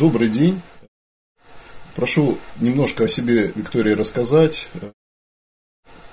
Добрый 0.00 0.28
день. 0.28 0.62
Прошу 1.94 2.38
немножко 2.58 3.04
о 3.04 3.08
себе, 3.08 3.52
Виктория, 3.54 3.94
рассказать. 3.94 4.70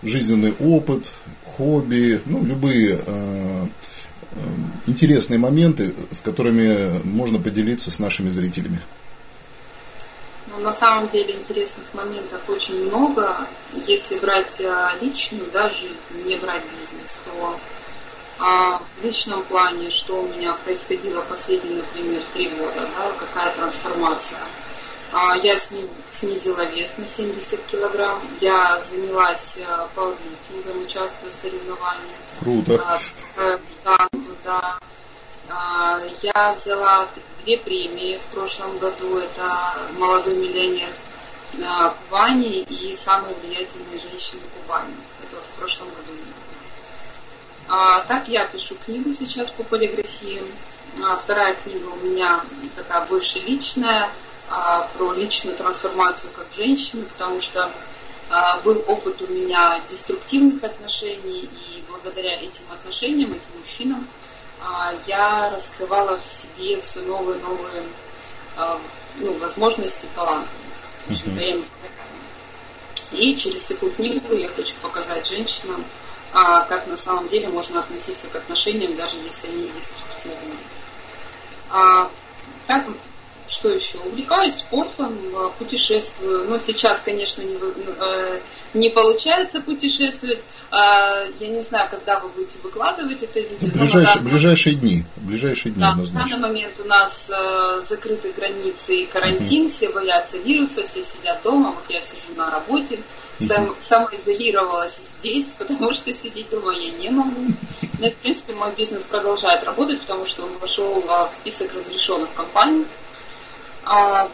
Жизненный 0.04 0.54
опыт, 0.60 1.10
хобби, 1.46 2.22
ну, 2.26 2.44
любые 2.44 3.00
э, 3.00 3.00
э, 3.06 3.68
интересные 4.88 5.38
моменты, 5.38 5.96
с 6.12 6.20
которыми 6.20 7.02
можно 7.06 7.40
поделиться 7.40 7.90
с 7.90 8.00
нашими 8.00 8.28
зрителями. 8.28 8.82
Ну, 10.48 10.60
на 10.60 10.74
самом 10.74 11.10
деле 11.10 11.34
интересных 11.34 11.86
моментов 11.94 12.42
очень 12.50 12.90
много. 12.90 13.38
Если 13.88 14.20
брать 14.20 14.60
э, 14.60 14.90
личную 15.02 15.50
да, 15.54 15.70
жизнь, 15.70 16.26
не 16.26 16.36
брать 16.36 16.64
бизнес, 16.78 17.22
то 17.24 17.58
а 18.40 18.82
в 19.00 19.04
личном 19.04 19.44
плане, 19.44 19.90
что 19.90 20.22
у 20.22 20.28
меня 20.28 20.54
происходило 20.64 21.22
последние, 21.22 21.78
например, 21.78 22.22
три 22.34 22.50
года, 22.50 22.88
да, 22.98 23.12
какая 23.18 23.56
трансформация. 23.56 24.40
А, 25.12 25.36
я 25.38 25.58
снизила 25.58 26.66
вес 26.66 26.98
на 26.98 27.08
70 27.08 27.66
килограмм, 27.66 28.22
я 28.42 28.82
занялась 28.82 29.58
э, 29.58 29.88
пауэрлифтингом, 29.96 30.82
участвую 30.84 31.32
в 31.32 31.34
соревнованиях. 31.34 32.20
Круто. 32.40 33.00
А, 33.38 33.60
да, 33.86 34.10
да. 34.44 34.80
А, 35.50 36.02
я 36.22 36.54
взяла 36.54 37.08
две 37.44 37.58
премии 37.58 38.20
в 38.20 38.34
прошлом 38.34 38.78
году. 38.80 39.18
Это 39.18 39.74
молодой 39.98 40.36
миллионер 40.36 40.90
Кубани 42.10 42.64
и 42.64 42.94
самые 42.94 43.34
влиятельные 43.36 44.00
женщины 44.00 44.42
Кубани. 44.54 44.94
Это 45.24 45.38
вот 45.38 45.46
в 45.46 45.60
прошлом 45.60 45.88
году. 45.90 46.12
А, 47.70 48.02
так 48.02 48.28
я 48.30 48.46
пишу 48.46 48.76
книгу 48.76 49.14
сейчас 49.14 49.50
по 49.52 49.64
полиграфии. 49.64 50.42
А, 51.04 51.16
вторая 51.18 51.56
книга 51.56 51.88
у 51.88 51.96
меня 51.98 52.42
такая 52.76 53.06
больше 53.08 53.40
личная, 53.40 54.10
а, 54.50 54.88
про 54.98 55.14
личную 55.14 55.58
трансформацию 55.58 56.32
как 56.34 56.48
женщины, 56.56 57.04
потому 57.06 57.42
что 57.42 57.72
а, 58.30 58.60
был 58.62 58.84
опыт 58.88 59.22
у 59.22 59.28
меня 59.28 59.80
деструктивных 59.90 60.64
отношений, 60.64 61.42
и 61.42 61.84
благодаря 61.90 62.34
этим 62.36 62.64
отношениям, 62.72 63.34
этим 63.34 63.60
мужчинам, 63.60 64.08
а, 64.62 64.94
я 65.06 65.50
раскрывала 65.52 66.18
в 66.18 66.24
себе 66.24 66.80
все 66.82 67.02
новые 67.02 67.40
новые 67.40 67.84
а, 68.56 68.80
ну, 69.18 69.38
возможности, 69.40 70.08
таланты. 70.16 70.50
Uh-huh. 71.10 71.66
И 73.12 73.36
через 73.36 73.66
такую 73.66 73.92
книгу 73.92 74.34
я 74.34 74.50
хочу 74.50 74.76
показать 74.82 75.28
женщинам, 75.28 75.84
а 76.34 76.62
как 76.62 76.88
на 76.88 76.98
самом 76.98 77.30
деле 77.30 77.48
можно 77.48 77.80
относиться 77.80 78.28
к 78.28 78.36
отношениям, 78.36 78.96
даже 78.96 79.18
если 79.18 79.48
они 79.48 79.70
деструктивные. 79.70 80.60
А, 81.70 82.12
так, 82.68 82.86
что 83.50 83.70
еще? 83.70 83.98
Увлекаюсь 84.00 84.56
спортом, 84.56 85.18
а, 85.36 85.50
путешествую. 85.58 86.50
Но 86.50 86.60
сейчас, 86.60 87.00
конечно, 87.00 87.42
не, 87.42 87.56
э, 87.56 88.40
не 88.74 88.90
получается 88.90 89.62
путешествовать. 89.62 90.40
А, 90.70 91.24
я 91.40 91.48
не 91.48 91.62
знаю, 91.62 91.90
когда 91.90 92.20
вы 92.20 92.30
будете 92.30 92.60
выкладывать 92.64 93.24
это 93.24 93.40
видео. 93.40 93.58
Ну, 93.62 93.68
ближайшие, 93.70 94.22
ближайшие 94.22 94.76
дни. 94.76 95.06
Ближайшие 95.18 95.72
дни 95.72 95.82
да, 95.82 95.90
однозначно. 95.92 96.28
В 96.28 96.30
данный 96.30 96.48
момент 96.50 96.74
у 96.80 96.88
нас 96.88 97.32
э, 97.34 97.82
закрыты 97.84 98.34
границы 98.34 98.98
и 98.98 99.06
карантин, 99.06 99.62
угу. 99.62 99.70
все 99.70 99.90
боятся 99.90 100.38
вируса, 100.40 100.84
все 100.86 101.04
сидят 101.04 101.42
дома. 101.44 101.72
Вот 101.72 101.90
я 101.90 102.02
сижу 102.02 102.34
на 102.36 102.52
работе, 102.52 103.00
сам, 103.40 103.74
самоизолировалась 103.80 105.18
здесь, 105.20 105.56
потому 105.56 105.94
что 105.94 106.12
сидеть 106.14 106.50
дома 106.50 106.74
я 106.74 106.92
не 106.92 107.10
могу. 107.10 107.54
Но, 108.00 108.10
в 108.10 108.16
принципе, 108.16 108.54
мой 108.54 108.72
бизнес 108.76 109.06
продолжает 109.06 109.64
работать, 109.64 110.02
потому 110.02 110.26
что 110.26 110.44
он 110.44 110.58
вошел 110.60 111.02
в 111.02 111.32
список 111.32 111.74
разрешенных 111.74 112.34
компаний. 112.34 112.86
А, 113.90 114.30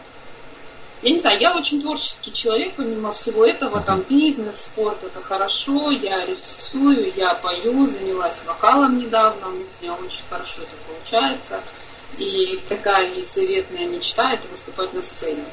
я 1.02 1.10
не 1.10 1.18
знаю, 1.18 1.38
я 1.40 1.56
очень 1.56 1.82
творческий 1.82 2.32
человек, 2.32 2.74
помимо 2.76 3.12
всего 3.12 3.44
этого, 3.44 3.80
там 3.82 4.04
бизнес, 4.08 4.62
спорт, 4.62 5.02
это 5.04 5.22
хорошо, 5.22 5.90
я 5.90 6.24
рисую, 6.24 7.12
я 7.14 7.34
пою, 7.34 7.86
занялась 7.86 8.44
вокалом 8.46 8.98
недавно, 8.98 9.48
у 9.48 9.82
меня 9.82 9.94
очень 9.94 10.24
хорошо 10.30 10.62
это 10.62 10.72
получается. 10.86 11.60
И 12.18 12.58
такая 12.68 13.10
заветная 13.22 13.86
мечта– 13.86 14.32
это 14.34 14.46
выступать 14.48 14.94
на 14.94 15.02
сцене. 15.02 15.44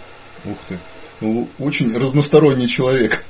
Ух 0.46 0.58
ты. 0.68 0.80
Ну, 1.20 1.48
очень 1.60 1.98
разносторонний 1.98 2.68
человек. 2.68 3.26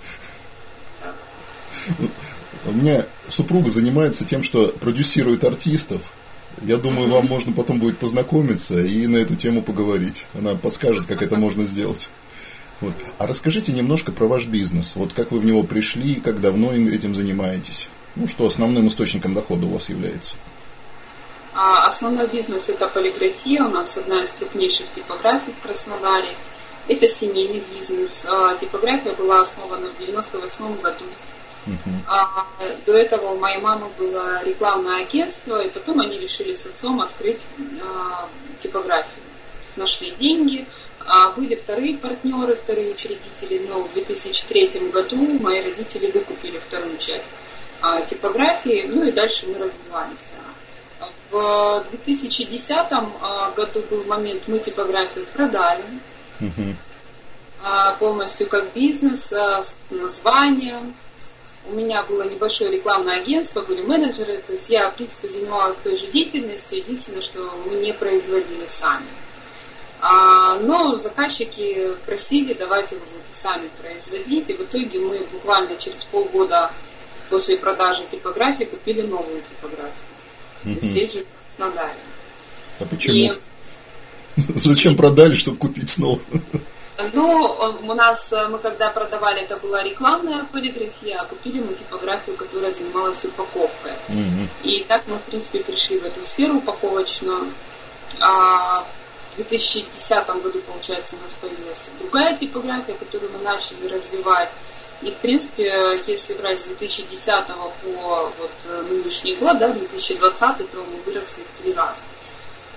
У 2.66 2.72
меня 2.72 3.06
супруга 3.28 3.72
занимается 3.72 4.26
тем, 4.26 4.44
что 4.44 4.68
продюсирует 4.68 5.44
артистов, 5.44 6.14
я 6.64 6.78
думаю, 6.78 7.10
вам 7.10 7.26
можно 7.28 7.54
потом 7.54 7.80
будет 7.80 7.98
познакомиться 7.98 8.80
и 8.80 9.08
на 9.08 9.18
эту 9.18 9.36
тему 9.36 9.62
поговорить. 9.62 10.26
Она 10.34 10.56
подскажет, 10.56 11.08
как 11.08 11.22
это 11.22 11.36
можно 11.36 11.66
сделать. 11.66 12.10
Вот. 12.82 12.94
А 13.20 13.28
расскажите 13.28 13.72
немножко 13.72 14.12
про 14.12 14.26
ваш 14.26 14.46
бизнес. 14.46 14.96
Вот 14.96 15.14
как 15.14 15.32
вы 15.32 15.40
в 15.40 15.46
него 15.46 15.64
пришли, 15.64 16.16
как 16.16 16.42
давно 16.42 16.74
этим 16.74 17.14
занимаетесь? 17.16 17.90
Ну, 18.16 18.28
что 18.28 18.46
основным 18.46 18.88
источником 18.88 19.34
дохода 19.34 19.68
у 19.68 19.72
вас 19.72 19.90
является? 19.90 20.36
А, 21.54 21.86
основной 21.86 22.28
бизнес– 22.28 22.70
это 22.70 22.88
полиграфия. 22.88 23.64
У 23.64 23.70
нас 23.70 23.98
одна 23.98 24.22
из 24.24 24.32
крупнейших 24.34 24.88
типографий 24.96 25.54
в 25.54 25.64
Краснодаре. 25.66 26.30
Это 26.88 27.08
семейный 27.08 27.64
бизнес. 27.74 28.26
А, 28.28 28.56
типография 28.56 29.14
была 29.14 29.42
основана 29.42 29.88
в 29.88 30.02
1998 30.02 30.82
году. 30.82 31.06
Uh-huh. 31.68 31.94
А, 32.08 32.48
до 32.86 32.94
этого 32.94 33.34
у 33.34 33.38
моей 33.38 33.60
мамы 33.60 33.88
было 33.98 34.44
рекламное 34.44 35.04
агентство, 35.04 35.62
и 35.62 35.70
потом 35.70 36.00
они 36.00 36.18
решили 36.18 36.54
с 36.54 36.66
отцом 36.66 37.02
открыть 37.02 37.46
а, 37.84 38.28
типографию. 38.60 39.24
Нашли 39.78 40.12
деньги, 40.12 40.66
а 41.00 41.32
были 41.32 41.56
вторые 41.56 41.98
партнеры, 41.98 42.56
вторые 42.56 42.92
учредители, 42.92 43.66
но 43.68 43.84
в 43.84 43.94
2003 43.94 44.90
году 44.92 45.40
мои 45.40 45.62
родители 45.62 46.12
выкупили 46.12 46.58
вторую 46.58 46.98
часть 46.98 47.32
а, 47.82 48.02
типографии, 48.02 48.86
ну 48.88 49.04
и 49.04 49.12
дальше 49.12 49.48
мы 49.48 49.58
развивались. 49.60 50.32
В 51.30 51.86
2010 51.92 52.76
а, 52.92 53.52
году 53.52 53.82
был 53.90 54.04
момент, 54.06 54.44
мы 54.48 54.60
типографию 54.60 55.26
продали. 55.34 55.84
Uh-huh. 56.40 56.76
Полностью 58.00 58.48
как 58.48 58.74
бизнес, 58.74 59.32
с 59.32 59.76
названием, 59.92 60.96
у 61.70 61.74
меня 61.74 62.04
было 62.04 62.24
небольшое 62.24 62.72
рекламное 62.72 63.18
агентство, 63.18 63.62
были 63.62 63.82
менеджеры, 63.82 64.38
то 64.46 64.54
есть 64.54 64.70
я, 64.70 64.90
в 64.90 64.96
принципе, 64.96 65.28
занималась 65.28 65.78
той 65.78 65.96
же 65.96 66.08
деятельностью, 66.08 66.80
единственное, 66.80 67.22
что 67.22 67.40
мы 67.66 67.76
не 67.76 67.94
производили 67.94 68.66
сами. 68.66 69.06
А, 70.00 70.58
но 70.58 70.96
заказчики 70.98 71.92
просили, 72.06 72.54
давайте 72.54 72.96
вы 72.96 73.02
будете 73.06 73.34
сами 73.34 73.70
производить, 73.80 74.50
и 74.50 74.54
в 74.54 74.62
итоге 74.62 75.00
мы 75.00 75.20
буквально 75.32 75.78
через 75.78 76.04
полгода 76.06 76.72
после 77.30 77.58
продажи 77.58 78.04
типографии 78.10 78.64
купили 78.64 79.04
новую 79.04 79.42
типографию. 79.44 79.94
Mm-hmm. 80.66 80.82
Здесь 80.82 81.14
же 81.14 81.20
в 81.20 81.26
Краснодаре. 81.58 82.00
А 82.80 82.86
почему? 82.86 83.16
И... 83.16 83.34
Зачем 84.56 84.96
продали, 84.96 85.36
чтобы 85.36 85.58
купить 85.58 85.90
снова? 85.90 86.20
Ну, 87.14 87.78
у 87.84 87.94
нас, 87.94 88.34
э, 88.34 88.48
мы 88.48 88.58
когда 88.60 88.90
продавали, 88.90 89.42
это 89.42 89.58
была 89.58 89.84
рекламная 89.84 90.46
полиграфия, 90.52 91.20
а 91.20 91.26
купили 91.26 91.60
мы 91.60 91.74
типографию, 91.74 92.36
которая 92.36 92.72
занималась 92.72 93.24
упаковкой. 93.24 93.94
Mm-hmm. 94.08 94.48
И 94.64 94.84
так 94.88 95.04
мы, 95.08 95.18
в 95.18 95.24
принципе, 95.24 95.60
пришли 95.60 96.00
в 96.00 96.06
эту 96.06 96.24
сферу 96.24 96.58
упаковочную. 96.58 97.48
А 98.20 98.86
в 99.34 99.36
2010 99.38 100.28
году, 100.44 100.60
получается, 100.62 101.16
у 101.16 101.22
нас 101.22 101.34
появилась 101.40 101.92
другая 102.00 102.38
типография, 102.38 102.94
которую 102.94 103.32
мы 103.32 103.40
начали 103.40 103.88
развивать. 103.88 104.50
И, 105.02 105.10
в 105.10 105.16
принципе, 105.16 106.00
если 106.06 106.36
брать 106.36 106.60
с 106.60 106.66
2010 106.66 107.48
по 107.48 108.32
вот, 108.38 108.52
э, 108.66 108.82
нынешний 108.90 109.36
год, 109.36 109.58
да, 109.58 109.70
2020, 109.70 110.72
то 110.72 110.78
мы 110.78 111.02
выросли 111.04 111.42
в 111.42 111.62
три 111.62 111.74
раза. 111.74 112.04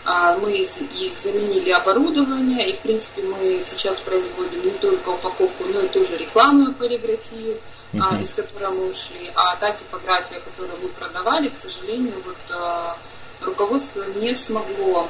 Мы 0.05 0.53
и 0.53 0.67
заменили 0.67 1.71
оборудование, 1.71 2.71
и 2.71 2.77
в 2.77 2.81
принципе 2.81 3.23
мы 3.23 3.61
сейчас 3.63 4.01
производим 4.01 4.65
не 4.65 4.73
только 4.73 5.09
упаковку, 5.09 5.65
но 5.73 5.81
и 5.81 5.89
тоже 5.89 6.19
рекламную 6.19 6.75
полиграфию, 6.75 7.59
uh-huh. 7.95 8.21
из 8.21 8.35
которой 8.35 8.71
мы 8.71 8.91
ушли. 8.91 9.31
А 9.35 9.57
та 9.57 9.73
типография, 9.73 10.41
которую 10.41 10.79
мы 10.83 10.89
продавали, 10.89 11.49
к 11.49 11.57
сожалению, 11.57 12.15
вот 12.25 12.37
а, 12.51 12.97
руководство 13.41 14.05
не 14.17 14.35
смогло 14.35 15.09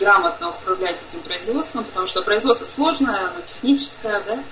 грамотно 0.00 0.48
управлять 0.48 0.96
этим 1.08 1.20
производством, 1.22 1.84
потому 1.84 2.06
что 2.06 2.22
производство 2.22 2.64
сложное, 2.64 3.16
оно 3.16 3.40
техническое, 3.46 4.20
да, 4.26 4.42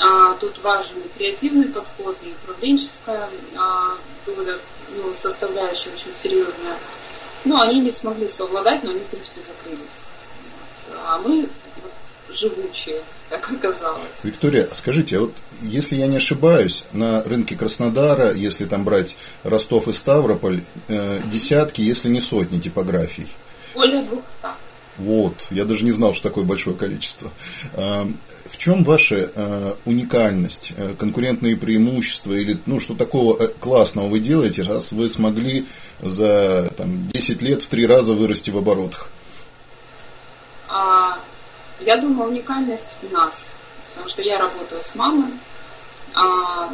а, 0.00 0.34
тут 0.34 0.58
важен 0.62 1.00
и 1.00 1.18
креативный 1.18 1.68
подход, 1.68 2.16
и 2.22 2.32
управленческая 2.42 3.28
а, 3.56 3.96
доля, 4.24 4.56
ну, 4.96 5.12
составляющая 5.14 5.90
очень 5.90 6.14
серьезная. 6.16 6.76
Ну, 7.44 7.60
они 7.60 7.80
не 7.80 7.90
смогли 7.90 8.26
совладать, 8.26 8.82
но 8.82 8.90
они, 8.90 9.00
в 9.00 9.06
принципе, 9.06 9.40
закрылись. 9.40 9.80
А 11.06 11.18
мы 11.18 11.48
живучие, 12.30 13.00
как 13.30 13.50
оказалось. 13.50 14.22
Виктория, 14.22 14.68
скажите, 14.72 15.18
а 15.18 15.20
вот 15.20 15.34
если 15.62 15.96
я 15.96 16.06
не 16.06 16.16
ошибаюсь, 16.16 16.84
на 16.92 17.22
рынке 17.22 17.56
Краснодара, 17.56 18.32
если 18.32 18.64
там 18.64 18.84
брать 18.84 19.16
Ростов 19.42 19.88
и 19.88 19.92
Ставрополь, 19.92 20.60
э, 20.88 21.20
десятки, 21.26 21.80
если 21.80 22.08
не 22.08 22.20
сотни 22.20 22.60
типографий. 22.60 23.26
Более 23.74 24.02
двухста. 24.02 24.54
Вот, 24.96 25.34
я 25.50 25.64
даже 25.64 25.84
не 25.84 25.90
знал, 25.90 26.14
что 26.14 26.28
такое 26.28 26.44
большое 26.44 26.76
количество. 26.76 27.30
В 28.44 28.58
чем 28.58 28.84
ваша 28.84 29.30
а, 29.34 29.76
уникальность, 29.86 30.72
э, 30.76 30.94
конкурентные 30.98 31.56
преимущества 31.56 32.34
или 32.34 32.58
ну, 32.66 32.78
что 32.78 32.94
такого 32.94 33.42
э, 33.42 33.48
классного 33.48 34.06
вы 34.08 34.20
делаете, 34.20 34.62
раз 34.62 34.92
вы 34.92 35.08
смогли 35.08 35.66
за 36.02 36.70
там, 36.76 37.08
10 37.08 37.40
лет 37.40 37.62
в 37.62 37.68
три 37.68 37.86
раза 37.86 38.12
вырасти 38.12 38.50
в 38.50 38.58
оборотах? 38.58 39.08
А, 40.68 41.18
я 41.80 41.96
думаю, 41.96 42.30
уникальность 42.30 42.98
нас, 43.12 43.56
потому 43.90 44.10
что 44.10 44.20
я 44.20 44.38
работаю 44.38 44.82
с 44.82 44.94
мамой, 44.94 45.32
а, 46.14 46.70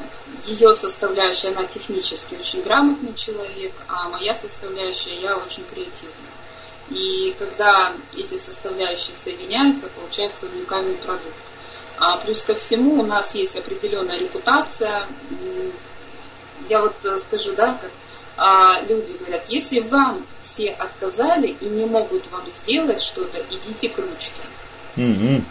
ее 0.47 0.75
составляющая, 0.75 1.49
она 1.49 1.65
технически 1.65 2.35
очень 2.35 2.63
грамотный 2.63 3.15
человек, 3.15 3.73
а 3.89 4.09
моя 4.09 4.35
составляющая, 4.35 5.21
я 5.21 5.37
очень 5.37 5.65
креативная. 5.65 6.31
И 6.91 7.35
когда 7.39 7.93
эти 8.17 8.37
составляющие 8.37 9.15
соединяются, 9.15 9.89
получается 9.89 10.47
уникальный 10.47 10.97
продукт. 10.97 11.37
А 12.01 12.17
плюс 12.17 12.43
ко 12.43 12.55
всему 12.55 13.03
у 13.03 13.07
нас 13.07 13.35
есть 13.35 13.57
определенная 13.57 14.19
репутация. 14.19 15.07
Я 16.69 16.81
вот 16.81 16.95
э, 17.05 17.19
скажу, 17.19 17.53
да, 17.55 17.79
как 17.81 17.91
а, 18.37 18.81
люди 18.89 19.13
говорят, 19.19 19.45
если 19.51 19.81
вам 19.81 20.25
все 20.41 20.71
отказали 20.71 21.49
и 21.49 21.67
не 21.67 21.85
могут 21.85 22.23
вам 22.31 22.49
сделать 22.49 23.03
что-то, 23.03 23.39
идите 23.51 23.91
к 23.91 23.99
ручке. 23.99 24.41
Mm-hmm. 24.97 25.43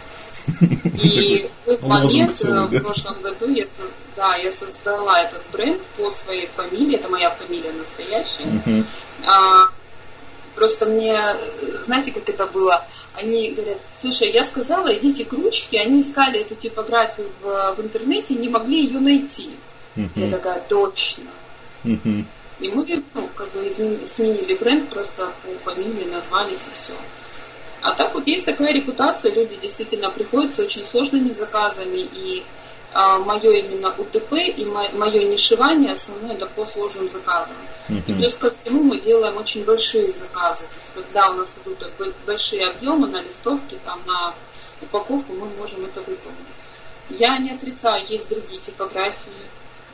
И 1.00 1.48
в 1.66 1.66
тот 1.66 1.82
момент, 1.82 2.32
целый, 2.32 2.68
да? 2.68 2.78
в 2.78 2.82
прошлом 2.82 3.22
году, 3.22 3.48
я, 3.48 3.66
да, 4.16 4.34
я 4.34 4.50
создала 4.50 5.20
этот 5.20 5.42
бренд 5.52 5.80
по 5.96 6.10
своей 6.10 6.48
фамилии, 6.48 6.96
это 6.96 7.08
моя 7.08 7.30
фамилия 7.30 7.70
настоящая. 7.72 8.84
А, 9.24 9.68
просто 10.56 10.86
мне, 10.86 11.16
знаете, 11.84 12.10
как 12.10 12.28
это 12.28 12.46
было? 12.46 12.84
Они 13.20 13.50
говорят, 13.50 13.78
слушай, 13.96 14.30
я 14.30 14.44
сказала, 14.44 14.92
идите 14.94 15.24
к 15.24 15.32
ручке, 15.32 15.80
они 15.80 16.00
искали 16.00 16.40
эту 16.40 16.54
типографию 16.54 17.28
в, 17.42 17.74
в 17.76 17.80
интернете 17.80 18.34
и 18.34 18.38
не 18.38 18.48
могли 18.48 18.84
ее 18.84 19.00
найти. 19.00 19.50
Uh-huh. 19.96 20.08
Я 20.16 20.30
такая, 20.30 20.62
точно. 20.68 21.30
Uh-huh. 21.84 22.24
И 22.60 22.68
мы, 22.68 23.02
ну, 23.14 23.28
как 23.34 23.50
бы 23.52 23.68
изменили, 23.68 24.04
сменили 24.04 24.54
бренд, 24.54 24.88
просто 24.90 25.32
по 25.42 25.70
фамилии 25.70 26.04
назвались 26.10 26.68
и 26.68 26.74
все. 26.74 26.92
А 27.82 27.92
так 27.92 28.14
вот 28.14 28.26
есть 28.26 28.46
такая 28.46 28.72
репутация, 28.72 29.32
люди 29.34 29.56
действительно 29.56 30.10
приходят 30.10 30.52
с 30.52 30.58
очень 30.58 30.84
сложными 30.84 31.32
заказами, 31.32 31.98
и 31.98 32.44
а, 32.92 33.18
мое 33.18 33.50
именно 33.52 33.94
УТП 33.96 34.32
и 34.32 34.64
мое 34.64 35.24
нишевание 35.24 35.92
основное 35.92 36.34
это 36.34 36.46
по 36.46 36.66
сложным 36.66 37.08
заказам. 37.08 37.56
Uh-huh. 37.88 38.02
И 38.08 38.12
плюс 38.12 38.34
ко 38.34 38.50
всему 38.50 38.82
мы 38.82 38.98
делаем 38.98 39.36
очень 39.36 39.64
большие 39.64 40.12
заказы. 40.12 40.64
То 40.64 40.74
есть 40.76 40.90
когда 40.94 41.30
у 41.30 41.34
нас 41.34 41.58
идут 41.64 41.78
большие 42.26 42.68
объемы 42.68 43.06
на 43.06 43.22
листовке, 43.22 43.78
там 43.84 44.00
на 44.06 44.34
упаковку, 44.82 45.32
мы 45.34 45.46
можем 45.50 45.84
это 45.84 46.00
выполнить. 46.00 46.38
Я 47.10 47.38
не 47.38 47.52
отрицаю, 47.52 48.04
есть 48.08 48.28
другие 48.28 48.60
типографии, 48.60 49.30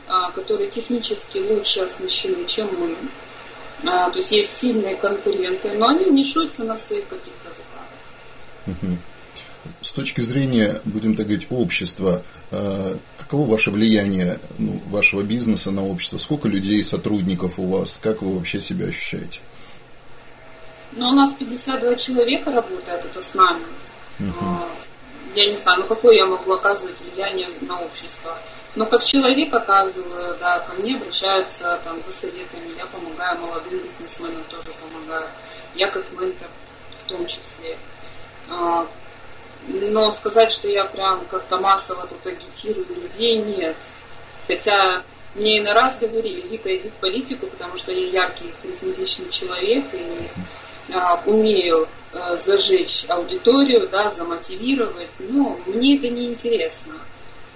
а, 0.07 0.31
которые 0.31 0.71
технически 0.71 1.37
лучше 1.37 1.81
оснащены, 1.81 2.45
чем 2.45 2.67
мы. 2.79 2.95
А, 3.85 4.09
то 4.09 4.17
есть 4.17 4.31
есть 4.31 4.57
сильные 4.57 4.95
конкуренты, 4.95 5.73
но 5.73 5.89
они 5.89 6.05
нишуются 6.05 6.63
на 6.63 6.77
своих 6.77 7.07
каких-то 7.07 7.49
заказах. 7.49 7.76
С 9.81 9.91
точки 9.91 10.21
зрения, 10.21 10.81
будем 10.85 11.15
так 11.15 11.27
говорить, 11.27 11.47
общества, 11.49 12.23
а, 12.51 12.97
каково 13.17 13.51
ваше 13.51 13.71
влияние 13.71 14.39
ну, 14.57 14.81
вашего 14.87 15.23
бизнеса 15.23 15.71
на 15.71 15.85
общество? 15.85 16.17
Сколько 16.17 16.47
людей, 16.47 16.81
сотрудников 16.83 17.59
у 17.59 17.67
вас? 17.67 17.99
Как 18.01 18.21
вы 18.21 18.35
вообще 18.35 18.61
себя 18.61 18.85
ощущаете? 18.85 19.41
Ну, 20.93 21.09
у 21.09 21.13
нас 21.13 21.33
52 21.33 21.95
человека 21.95 22.51
работает, 22.51 23.05
это 23.05 23.21
с 23.21 23.35
нами. 23.35 23.65
Uh-huh. 24.19 24.65
Я 25.35 25.45
не 25.45 25.55
знаю, 25.55 25.81
ну 25.81 25.85
какое 25.85 26.15
я 26.15 26.25
могу 26.25 26.51
оказывать 26.53 26.95
влияние 27.01 27.47
на 27.61 27.79
общество? 27.81 28.35
Но 28.75 28.85
как 28.85 29.03
человек 29.03 29.53
оказываю, 29.53 30.37
да, 30.39 30.59
ко 30.61 30.73
мне 30.81 30.95
обращаются 30.95 31.79
там 31.83 32.01
за 32.01 32.11
советами, 32.11 32.71
я 32.77 32.85
помогаю 32.87 33.39
молодым 33.39 33.79
бизнесменам, 33.79 34.43
тоже 34.49 34.69
помогаю. 34.81 35.27
Я 35.75 35.87
как 35.87 36.11
ментор 36.13 36.47
в 36.89 37.09
том 37.09 37.25
числе. 37.27 37.77
Но 39.67 40.11
сказать, 40.11 40.51
что 40.51 40.67
я 40.67 40.85
прям 40.85 41.25
как-то 41.25 41.59
массово 41.59 42.07
тут 42.07 42.25
агитирую 42.25 42.87
людей, 42.87 43.37
нет. 43.37 43.75
Хотя 44.47 45.03
мне 45.35 45.57
и 45.57 45.61
на 45.61 45.73
раз 45.73 45.99
говорили, 45.99 46.41
Вика, 46.47 46.75
иди 46.75 46.89
в 46.89 46.93
политику, 46.93 47.47
потому 47.47 47.77
что 47.77 47.91
я 47.91 48.23
яркий, 48.23 48.51
харизматичный 48.61 49.29
человек 49.29 49.85
и 49.93 50.93
а, 50.93 51.21
умею 51.25 51.87
а, 52.13 52.35
зажечь 52.37 53.05
аудиторию, 53.09 53.87
да, 53.89 54.09
замотивировать. 54.09 55.09
Но 55.19 55.59
мне 55.67 55.97
это 55.97 56.09
не 56.09 56.27
интересно. 56.27 56.93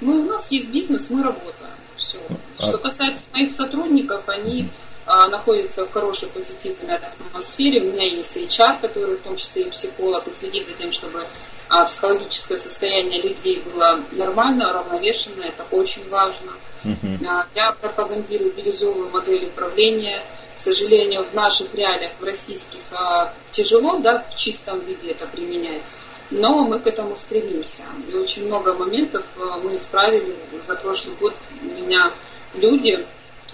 Мы, 0.02 0.20
у 0.20 0.26
нас 0.26 0.52
есть 0.52 0.70
бизнес, 0.70 1.10
мы 1.10 1.24
работаем. 1.24 1.74
Все. 1.98 2.20
А... 2.60 2.64
Что 2.64 2.78
касается 2.78 3.26
моих 3.34 3.52
сотрудников, 3.52 4.28
они 4.28 4.70
а, 5.12 5.28
находятся 5.28 5.86
в 5.86 5.92
хорошей 5.92 6.30
позитивной 6.30 6.96
атмосфере. 6.96 7.82
У 7.82 7.92
меня 7.92 8.06
есть 8.06 8.38
HR, 8.38 8.80
который 8.82 9.18
в 9.18 9.22
том 9.22 9.36
числе 9.36 9.64
и 9.64 9.70
психолог, 9.70 10.26
и 10.26 10.32
следит 10.32 10.66
за 10.66 10.74
тем, 10.74 10.94
чтобы 10.94 11.26
а, 11.68 11.84
психологическое 11.84 12.58
состояние 12.58 13.22
людей 13.22 13.62
было 13.74 14.00
нормально, 14.14 14.72
равновешенное. 14.72 15.50
Это 15.50 15.66
очень 15.72 16.08
важно. 16.08 16.54
Uh-huh. 16.86 17.46
Я 17.56 17.74
пропагандирую 17.74 18.54
бирюзовую 18.54 19.10
модель 19.10 19.48
управления. 19.48 20.18
К 20.58 20.62
сожалению, 20.62 21.24
в 21.24 21.34
наших 21.34 21.76
реалиях, 21.76 22.12
в 22.20 22.24
российских, 22.24 22.80
тяжело 23.52 23.98
да, 23.98 24.26
в 24.30 24.38
чистом 24.38 24.80
виде 24.82 25.12
это 25.12 25.28
применять 25.28 25.82
но 26.30 26.64
мы 26.64 26.80
к 26.80 26.88
этому 26.88 27.18
стремимся. 27.18 27.84
И 28.10 28.16
очень 28.16 28.48
много 28.48 28.74
моментов 28.74 29.26
мы 29.64 29.76
исправили. 29.76 30.34
За 30.64 30.76
прошлый 30.76 31.14
год 31.18 31.36
у 31.62 31.66
меня 31.66 32.10
люди 32.54 33.06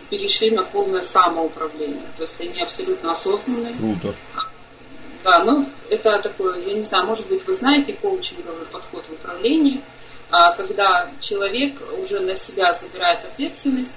перешли 0.09 0.51
на 0.51 0.63
полное 0.63 1.01
самоуправление. 1.01 2.07
То 2.17 2.23
есть 2.23 2.39
они 2.41 2.61
абсолютно 2.61 3.11
осознанные. 3.11 3.73
Круто. 3.75 4.15
Да, 5.23 5.43
ну 5.43 5.65
это 5.89 6.19
такое, 6.19 6.59
я 6.65 6.73
не 6.73 6.83
знаю, 6.83 7.05
может 7.05 7.27
быть, 7.27 7.45
вы 7.45 7.53
знаете 7.53 7.93
коучинговый 7.93 8.65
подход 8.71 9.03
в 9.09 9.13
управлении, 9.13 9.81
а, 10.29 10.51
когда 10.51 11.09
человек 11.19 11.73
уже 12.01 12.19
на 12.21 12.35
себя 12.35 12.71
забирает 12.73 13.19
ответственность, 13.25 13.95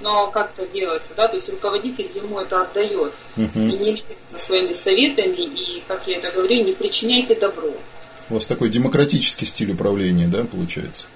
но 0.00 0.28
как 0.28 0.52
это 0.56 0.70
делается, 0.72 1.14
да, 1.16 1.28
то 1.28 1.36
есть 1.36 1.48
руководитель 1.48 2.08
ему 2.14 2.38
это 2.40 2.62
отдает 2.62 3.12
uh-huh. 3.36 3.50
и 3.54 3.78
не 3.78 3.90
лезет 3.92 4.18
со 4.28 4.38
своими 4.38 4.72
советами, 4.72 5.36
и, 5.36 5.82
как 5.86 6.06
я 6.06 6.18
это 6.18 6.30
говорю, 6.32 6.64
не 6.64 6.72
причиняйте 6.72 7.34
добро. 7.34 7.72
У 8.28 8.34
вас 8.34 8.46
такой 8.46 8.68
демократический 8.70 9.44
стиль 9.44 9.72
управления, 9.72 10.28
да, 10.28 10.44
получается? 10.44 11.06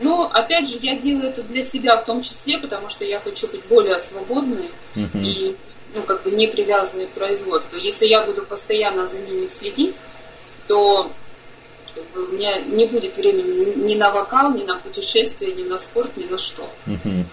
Ну, 0.00 0.24
опять 0.24 0.68
же, 0.68 0.78
я 0.80 0.96
делаю 0.96 1.28
это 1.28 1.42
для 1.42 1.62
себя 1.62 1.96
в 1.96 2.04
том 2.04 2.22
числе, 2.22 2.58
потому 2.58 2.88
что 2.88 3.04
я 3.04 3.20
хочу 3.20 3.46
быть 3.48 3.64
более 3.66 3.98
свободной 3.98 4.68
uh-huh. 4.96 5.22
и 5.22 5.56
ну, 5.94 6.02
как 6.02 6.22
бы 6.24 6.32
не 6.32 6.48
привязанной 6.48 7.06
к 7.06 7.10
производству. 7.10 7.78
Если 7.78 8.06
я 8.06 8.22
буду 8.22 8.42
постоянно 8.42 9.06
за 9.06 9.20
ними 9.20 9.46
следить, 9.46 9.96
то 10.66 11.10
как 11.94 12.04
бы, 12.10 12.24
у 12.24 12.32
меня 12.32 12.58
не 12.62 12.86
будет 12.86 13.16
времени 13.16 13.74
ни 13.76 13.94
на 13.94 14.10
вокал, 14.10 14.52
ни 14.52 14.64
на 14.64 14.76
путешествие, 14.76 15.54
ни 15.54 15.62
на 15.62 15.78
спорт, 15.78 16.16
ни 16.16 16.24
на 16.24 16.38
что. 16.38 16.68
Uh-huh. 16.86 17.24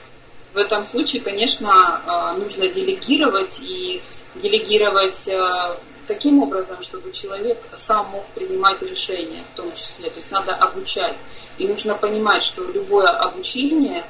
В 0.54 0.58
этом 0.58 0.86
случае, 0.86 1.22
конечно, 1.22 2.02
а, 2.06 2.34
нужно 2.34 2.68
делегировать 2.68 3.60
и 3.62 4.02
делегировать 4.36 5.28
а, 5.30 5.78
таким 6.12 6.44
образом, 6.44 6.82
чтобы 6.82 7.12
человек 7.14 7.58
сам 7.74 8.06
мог 8.10 8.26
принимать 8.36 8.82
решения 8.82 9.44
в 9.54 9.56
том 9.56 9.72
числе. 9.72 10.10
То 10.10 10.20
есть 10.20 10.32
надо 10.32 10.54
обучать. 10.56 11.16
И 11.58 11.68
нужно 11.68 11.96
понимать, 11.96 12.44
что 12.44 12.64
любое 12.64 13.08
обучение, 13.08 14.04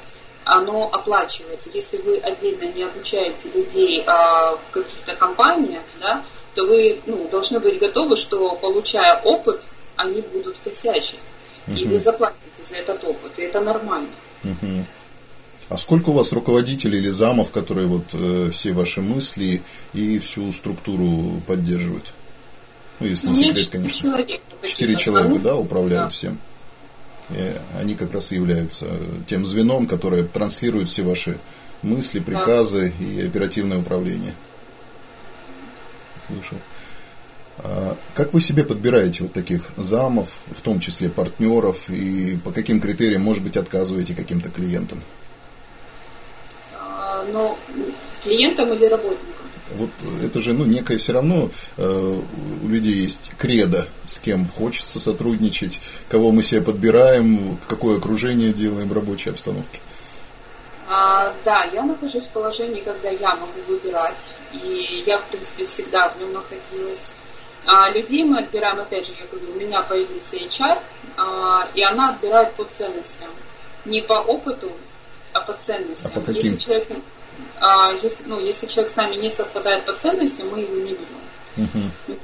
оно 0.44 0.90
оплачивается. 0.92 1.70
Если 1.72 1.98
вы 1.98 2.18
отдельно 2.18 2.64
не 2.72 2.82
обучаете 2.82 3.50
людей 3.50 4.02
а, 4.06 4.56
в 4.56 4.70
каких-то 4.72 5.14
компаниях, 5.14 5.82
да, 6.00 6.24
то 6.56 6.66
вы 6.66 7.00
ну, 7.06 7.28
должны 7.28 7.60
быть 7.60 7.78
готовы, 7.78 8.16
что 8.16 8.56
получая 8.56 9.20
опыт, 9.22 9.62
они 9.94 10.22
будут 10.22 10.56
косячить. 10.64 11.20
Uh-huh. 11.68 11.78
И 11.78 11.86
вы 11.86 12.00
заплатите 12.00 12.62
за 12.62 12.76
этот 12.76 13.04
опыт. 13.04 13.38
И 13.38 13.42
это 13.42 13.60
нормально. 13.60 14.10
Uh-huh. 14.42 14.84
А 15.68 15.76
сколько 15.76 16.10
у 16.10 16.12
вас 16.12 16.32
руководителей 16.32 16.98
или 16.98 17.08
замов, 17.08 17.50
которые 17.50 17.86
вот 17.86 18.04
э, 18.12 18.50
все 18.52 18.72
ваши 18.72 19.00
мысли 19.00 19.62
и 19.94 20.18
всю 20.18 20.52
структуру 20.52 21.40
поддерживают? 21.46 22.12
Ну, 23.00 23.06
если 23.06 23.28
не 23.28 23.34
секрет, 23.34 23.68
конечно. 23.68 24.18
Четыре 24.62 24.96
человека, 24.96 25.40
да, 25.40 25.56
управляют 25.56 26.06
да. 26.06 26.10
всем. 26.10 26.38
И 27.30 27.54
они 27.78 27.94
как 27.94 28.12
раз 28.12 28.32
и 28.32 28.36
являются 28.36 28.86
тем 29.26 29.46
звеном, 29.46 29.86
которое 29.86 30.24
транслирует 30.24 30.88
все 30.88 31.02
ваши 31.02 31.38
мысли, 31.82 32.20
приказы 32.20 32.92
да. 32.98 33.04
и 33.04 33.26
оперативное 33.26 33.78
управление. 33.78 34.34
Слушай. 36.26 36.58
А 37.58 37.96
как 38.14 38.32
вы 38.32 38.40
себе 38.40 38.64
подбираете 38.64 39.24
вот 39.24 39.32
таких 39.32 39.62
замов, 39.76 40.40
в 40.50 40.60
том 40.60 40.80
числе 40.80 41.08
партнеров, 41.08 41.88
и 41.90 42.38
по 42.42 42.50
каким 42.50 42.80
критериям, 42.80 43.22
может 43.22 43.42
быть, 43.42 43.56
отказываете 43.56 44.14
каким-то 44.14 44.48
клиентам? 44.50 45.02
Но 47.32 47.58
клиентам 48.22 48.72
или 48.72 48.86
работникам? 48.86 49.42
вот 49.76 49.90
это 50.22 50.40
же, 50.40 50.52
ну, 50.52 50.64
некое 50.64 50.98
все 50.98 51.12
равно 51.12 51.50
э, 51.76 52.20
у 52.62 52.68
людей 52.68 52.92
есть 52.92 53.32
кредо, 53.38 53.86
с 54.06 54.18
кем 54.18 54.48
хочется 54.48 54.98
сотрудничать, 54.98 55.80
кого 56.08 56.30
мы 56.30 56.42
себе 56.42 56.60
подбираем, 56.60 57.58
какое 57.68 57.98
окружение 57.98 58.52
делаем 58.52 58.88
в 58.88 58.92
рабочей 58.92 59.30
обстановке. 59.30 59.80
А, 60.88 61.32
да, 61.44 61.64
я 61.72 61.82
нахожусь 61.82 62.24
в 62.24 62.30
положении, 62.30 62.80
когда 62.80 63.08
я 63.08 63.34
могу 63.36 63.60
выбирать, 63.66 64.34
и 64.52 65.04
я, 65.06 65.18
в 65.18 65.24
принципе, 65.26 65.64
всегда 65.64 66.10
в 66.10 66.18
нем 66.18 66.32
находилась. 66.32 67.12
А 67.64 67.88
людей 67.90 68.24
мы 68.24 68.38
отбираем, 68.38 68.80
опять 68.80 69.06
же, 69.06 69.12
я 69.18 69.26
говорю, 69.26 69.52
у 69.54 69.60
меня 69.60 69.82
появился 69.82 70.36
HR, 70.36 70.78
а, 71.16 71.68
и 71.74 71.82
она 71.82 72.10
отбирает 72.10 72.52
по 72.54 72.64
ценностям. 72.64 73.28
Не 73.84 74.00
по 74.00 74.14
опыту, 74.14 74.70
а 75.32 75.40
по 75.40 75.52
ценностям. 75.52 76.12
А 76.14 76.20
по 76.20 76.26
каким? 76.26 76.42
Если 76.42 76.56
человек, 76.56 76.88
а, 77.60 77.92
если, 78.02 78.24
ну, 78.24 78.40
если 78.40 78.66
человек 78.66 78.92
с 78.92 78.96
нами 78.96 79.16
не 79.16 79.30
совпадает 79.30 79.84
по 79.84 79.92
ценностям, 79.92 80.48
мы 80.50 80.60
его 80.60 80.76
не 80.76 80.92
берем. 80.92 81.08
Угу. 81.56 82.18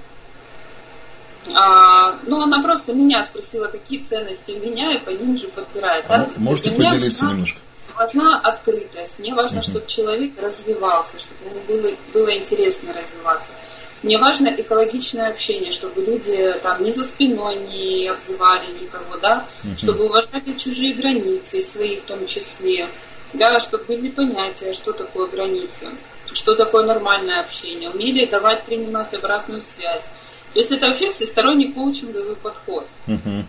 А, 1.54 2.18
ну, 2.26 2.42
она 2.42 2.62
просто 2.62 2.92
меня 2.92 3.22
спросила, 3.24 3.66
какие 3.66 4.00
ценности 4.00 4.52
у 4.52 4.58
меня, 4.58 4.92
и 4.94 4.98
по 4.98 5.10
ним 5.10 5.36
же 5.36 5.48
подбирает. 5.48 6.04
А 6.08 6.18
да? 6.18 6.28
Можете 6.36 6.70
поделиться 6.70 7.24
меня, 7.24 7.32
немножко? 7.32 7.60
важна 7.98 8.40
открытость, 8.40 9.18
мне 9.18 9.34
важно, 9.34 9.62
чтобы 9.62 9.86
человек 9.86 10.40
развивался, 10.40 11.18
чтобы 11.18 11.50
ему 11.50 11.60
было, 11.66 11.90
было 12.14 12.36
интересно 12.36 12.92
развиваться. 12.92 13.52
Мне 14.02 14.18
важно 14.18 14.48
экологичное 14.48 15.28
общение, 15.28 15.72
чтобы 15.72 16.02
люди 16.02 16.54
там 16.62 16.82
ни 16.84 16.90
за 16.90 17.02
спиной 17.02 17.56
не 17.56 18.08
обзывали 18.08 18.66
никого, 18.80 19.16
да, 19.16 19.46
угу. 19.64 19.76
чтобы 19.76 20.04
уважали 20.04 20.56
чужие 20.56 20.94
границы, 20.94 21.60
свои 21.60 21.96
в 21.96 22.02
том 22.02 22.24
числе, 22.26 22.88
да, 23.32 23.58
чтобы 23.60 23.84
были 23.84 24.08
понятия, 24.08 24.72
что 24.72 24.92
такое 24.92 25.26
границы, 25.28 25.88
что 26.32 26.54
такое 26.54 26.86
нормальное 26.86 27.40
общение, 27.40 27.90
умели 27.90 28.24
давать, 28.24 28.64
принимать 28.64 29.12
обратную 29.14 29.60
связь. 29.60 30.10
То 30.54 30.60
есть 30.60 30.72
это 30.72 30.88
вообще 30.88 31.10
всесторонний 31.10 31.72
коучинговый 31.72 32.36
подход. 32.36 32.86
Угу. 33.06 33.44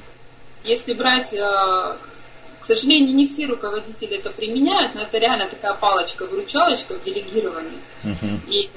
Если 0.65 0.93
брать 0.93 1.33
э, 1.33 1.95
к 2.59 2.65
сожалению, 2.65 3.15
не 3.15 3.25
все 3.25 3.45
руководители 3.45 4.17
это 4.17 4.29
применяют, 4.31 4.93
но 4.95 5.01
это 5.01 5.17
реально 5.17 5.47
такая 5.47 5.73
палочка-выручалочка 5.75 6.95
в 6.95 7.03
делегировании. 7.03 7.79
Uh-huh. 8.03 8.39
И 8.49 8.69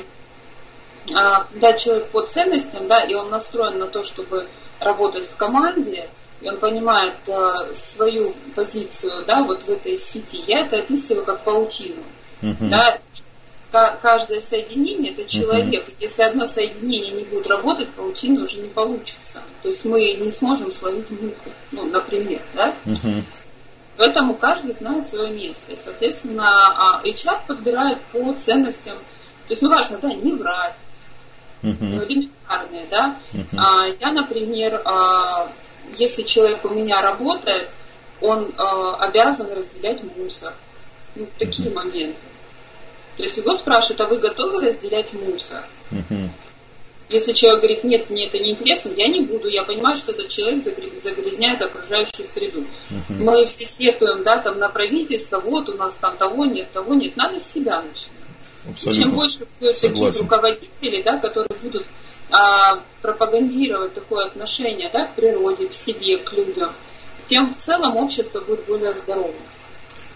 когда 1.06 1.73
человек 1.73 2.09
по 2.11 2.23
ценностям, 2.23 2.88
да, 2.88 3.00
и 3.00 3.14
он 3.14 3.30
настроен 3.30 3.78
на 3.78 3.87
то, 3.87 4.02
чтобы 4.02 4.47
работать 4.80 5.28
в 5.28 5.37
команде, 5.37 6.09
и 6.40 6.49
он 6.49 6.59
понимает 6.59 7.14
а, 7.28 7.73
свою 7.73 8.35
позицию, 8.54 9.25
да, 9.26 9.42
вот 9.42 9.62
в 9.62 9.68
этой 9.68 9.97
сети, 9.97 10.42
я 10.47 10.61
это 10.61 10.78
описываю 10.78 11.25
как 11.25 11.44
паутину. 11.44 12.02
Uh-huh. 12.42 12.68
Да, 12.68 12.99
каждое 14.02 14.40
соединение 14.40 15.12
это 15.12 15.25
человек. 15.25 15.88
Uh-huh. 15.88 15.94
Если 16.00 16.23
одно 16.23 16.47
соединение 16.47 17.12
не 17.12 17.25
будет 17.25 17.47
работать, 17.47 17.88
паутина 17.90 18.42
уже 18.42 18.61
не 18.61 18.68
получится. 18.68 19.42
То 19.62 19.68
есть 19.68 19.85
мы 19.85 20.14
не 20.14 20.30
сможем 20.30 20.73
словить 20.73 21.09
муху, 21.11 21.50
ну, 21.71 21.85
например, 21.87 22.40
да? 22.54 22.75
Uh-huh. 22.85 23.23
Поэтому 23.97 24.35
каждый 24.35 24.73
знает 24.73 25.06
свое 25.06 25.30
место. 25.30 25.73
И, 25.73 25.76
соответственно, 25.76 26.44
а, 26.44 27.02
HR 27.04 27.47
подбирает 27.47 27.99
по 28.12 28.32
ценностям. 28.32 28.97
То 29.47 29.52
есть, 29.52 29.62
ну, 29.62 29.71
важно, 29.71 29.99
да, 29.99 30.12
не 30.12 30.32
врать. 30.32 30.75
Uh-huh. 31.62 32.07
Элементарные, 32.07 32.87
да. 32.90 33.16
Uh-huh. 33.33 33.57
А, 33.57 33.87
я, 34.00 34.12
например, 34.12 34.83
а, 34.85 35.49
если 35.97 36.23
человек 36.23 36.64
у 36.64 36.71
меня 36.71 37.00
работает, 37.00 37.69
он 38.21 38.52
а, 38.59 38.97
обязан 38.97 39.52
разделять 39.52 40.00
мусор. 40.16 40.54
Ну, 41.14 41.26
такие 41.38 41.69
uh-huh. 41.69 41.75
моменты. 41.75 42.19
То 43.16 43.23
есть 43.23 43.37
его 43.37 43.54
спрашивают, 43.54 44.00
а 44.00 44.07
вы 44.07 44.19
готовы 44.19 44.66
разделять 44.66 45.12
мусор? 45.12 45.64
Uh-huh. 45.90 46.28
Если 47.11 47.33
человек 47.33 47.61
говорит, 47.61 47.85
нет, 47.85 48.09
мне 48.09 48.26
это 48.26 48.38
не 48.38 48.52
интересно, 48.52 48.92
я 48.97 49.07
не 49.07 49.21
буду. 49.21 49.47
Я 49.47 49.64
понимаю, 49.64 49.97
что 49.97 50.12
этот 50.12 50.28
человек 50.28 50.64
загрязняет 50.64 51.61
окружающую 51.61 52.26
среду. 52.26 52.61
Uh-huh. 52.61 53.23
Мы 53.23 53.45
все 53.45 53.66
сетуем, 53.66 54.25
да, 54.25 54.38
там 54.38 54.59
на 54.59 54.69
правительство, 54.69 55.38
вот 55.38 55.69
у 55.69 55.75
нас 55.75 55.99
там 55.99 56.16
того 56.16 56.47
нет, 56.47 56.73
того 56.73 56.95
нет. 56.95 57.16
Надо 57.16 57.38
с 57.38 57.47
себя 57.47 57.83
начинать. 57.83 58.22
Абсолютно. 58.69 59.02
Чем 59.02 59.11
больше 59.12 59.47
будет 59.61 59.81
таких 59.81 60.21
руководителей, 60.21 61.02
да, 61.02 61.19
которые 61.19 61.59
будут 61.61 61.87
а, 62.31 62.81
пропагандировать 63.00 63.95
такое 63.95 64.26
отношение 64.26 64.88
да, 64.92 65.07
к 65.07 65.14
природе, 65.14 65.69
к 65.69 65.75
себе, 65.75 66.19
к 66.19 66.33
людям, 66.33 66.73
тем 67.26 67.52
в 67.52 67.57
целом 67.57 67.97
общество 67.97 68.40
будет 68.40 68.64
более 68.66 68.95
здоровым. 68.95 69.35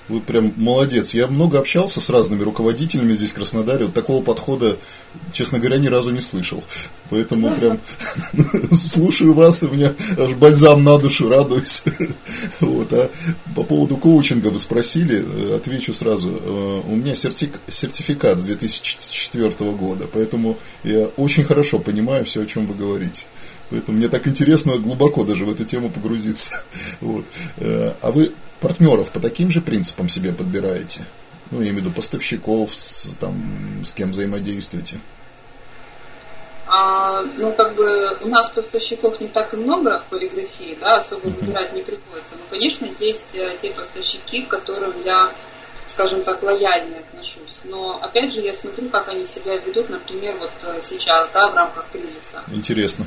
Вы 0.08 0.20
прям 0.20 0.52
молодец. 0.56 1.14
Я 1.14 1.26
много 1.26 1.58
общался 1.58 2.00
с 2.00 2.10
разными 2.10 2.42
руководителями 2.42 3.12
здесь, 3.12 3.32
в 3.32 3.34
Краснодаре. 3.34 3.86
Вот 3.86 3.94
такого 3.94 4.22
подхода, 4.22 4.76
честно 5.32 5.58
говоря, 5.58 5.78
ни 5.78 5.88
разу 5.88 6.10
не 6.10 6.20
слышал. 6.20 6.62
Поэтому 7.10 7.50
прям 7.50 7.80
слушаю 8.72 9.34
вас, 9.34 9.62
и 9.62 9.66
у 9.66 9.72
меня 9.72 9.92
аж 10.18 10.34
бальзам 10.34 10.84
на 10.84 10.98
душу, 10.98 11.28
радуюсь. 11.28 11.84
Вот. 12.60 12.92
А 12.92 13.10
по 13.54 13.64
поводу 13.64 13.96
коучинга 13.96 14.48
вы 14.48 14.58
спросили, 14.58 15.25
отвечу 15.54 15.92
сразу. 15.92 16.30
Э, 16.30 16.82
у 16.86 16.96
меня 16.96 17.14
сертификат 17.14 18.38
с 18.38 18.44
2004 18.44 19.50
года, 19.72 20.06
поэтому 20.12 20.58
я 20.84 21.06
очень 21.16 21.44
хорошо 21.44 21.78
понимаю 21.78 22.25
все, 22.25 22.42
о 22.42 22.46
чем 22.46 22.66
вы 22.66 22.75
говорите. 22.75 23.25
Поэтому 23.70 23.99
мне 23.99 24.08
так 24.08 24.26
интересно 24.28 24.76
глубоко 24.78 25.25
даже 25.25 25.44
в 25.44 25.50
эту 25.50 25.64
тему 25.64 25.90
погрузиться. 25.90 26.62
Вот. 27.00 27.25
Э, 27.58 27.92
а 28.00 28.11
вы 28.11 28.32
партнеров 28.61 29.11
по 29.11 29.20
таким 29.20 29.50
же 29.50 29.61
принципам 29.61 30.08
себе 30.08 30.32
подбираете? 30.32 31.04
Ну, 31.50 31.61
я 31.61 31.68
имею 31.70 31.82
в 31.82 31.87
виду 31.87 31.94
поставщиков, 31.94 32.75
с, 32.75 33.08
там, 33.20 33.82
с 33.85 33.92
кем 33.92 34.12
взаимодействуете? 34.12 35.00
А, 36.68 37.23
ну, 37.37 37.52
как 37.52 37.75
бы 37.76 38.18
у 38.23 38.28
нас 38.28 38.50
поставщиков 38.50 39.20
не 39.20 39.28
так 39.28 39.54
и 39.54 39.56
много 39.56 40.00
в 40.00 40.11
полиграфии, 40.11 40.76
да, 40.80 40.96
особо 40.96 41.28
uh-huh. 41.28 41.40
выбирать 41.40 41.73
не 41.73 41.82
приходится. 41.82 42.35
Но, 42.35 42.42
конечно, 42.50 42.88
есть 42.99 43.35
э, 43.35 43.56
те 43.62 43.70
поставщики, 43.70 44.42
к 44.42 44.49
которым 44.49 44.92
я, 45.04 45.30
скажем 45.87 46.25
так, 46.25 46.42
лояльнее 46.42 47.00
отношусь. 47.00 47.61
Но, 47.64 48.00
опять 48.02 48.32
же, 48.32 48.40
я 48.40 48.52
смотрю, 48.52 48.88
как 48.88 49.08
они 49.08 49.25
себя 49.25 49.56
ведут, 49.58 49.90
например, 49.90 50.35
вот 50.40 50.50
э, 50.64 50.80
сейчас, 50.80 51.30
да, 51.32 51.49
в 51.49 51.54
рамках 51.54 51.87
кризиса. 51.92 52.42
Интересно. 52.49 53.06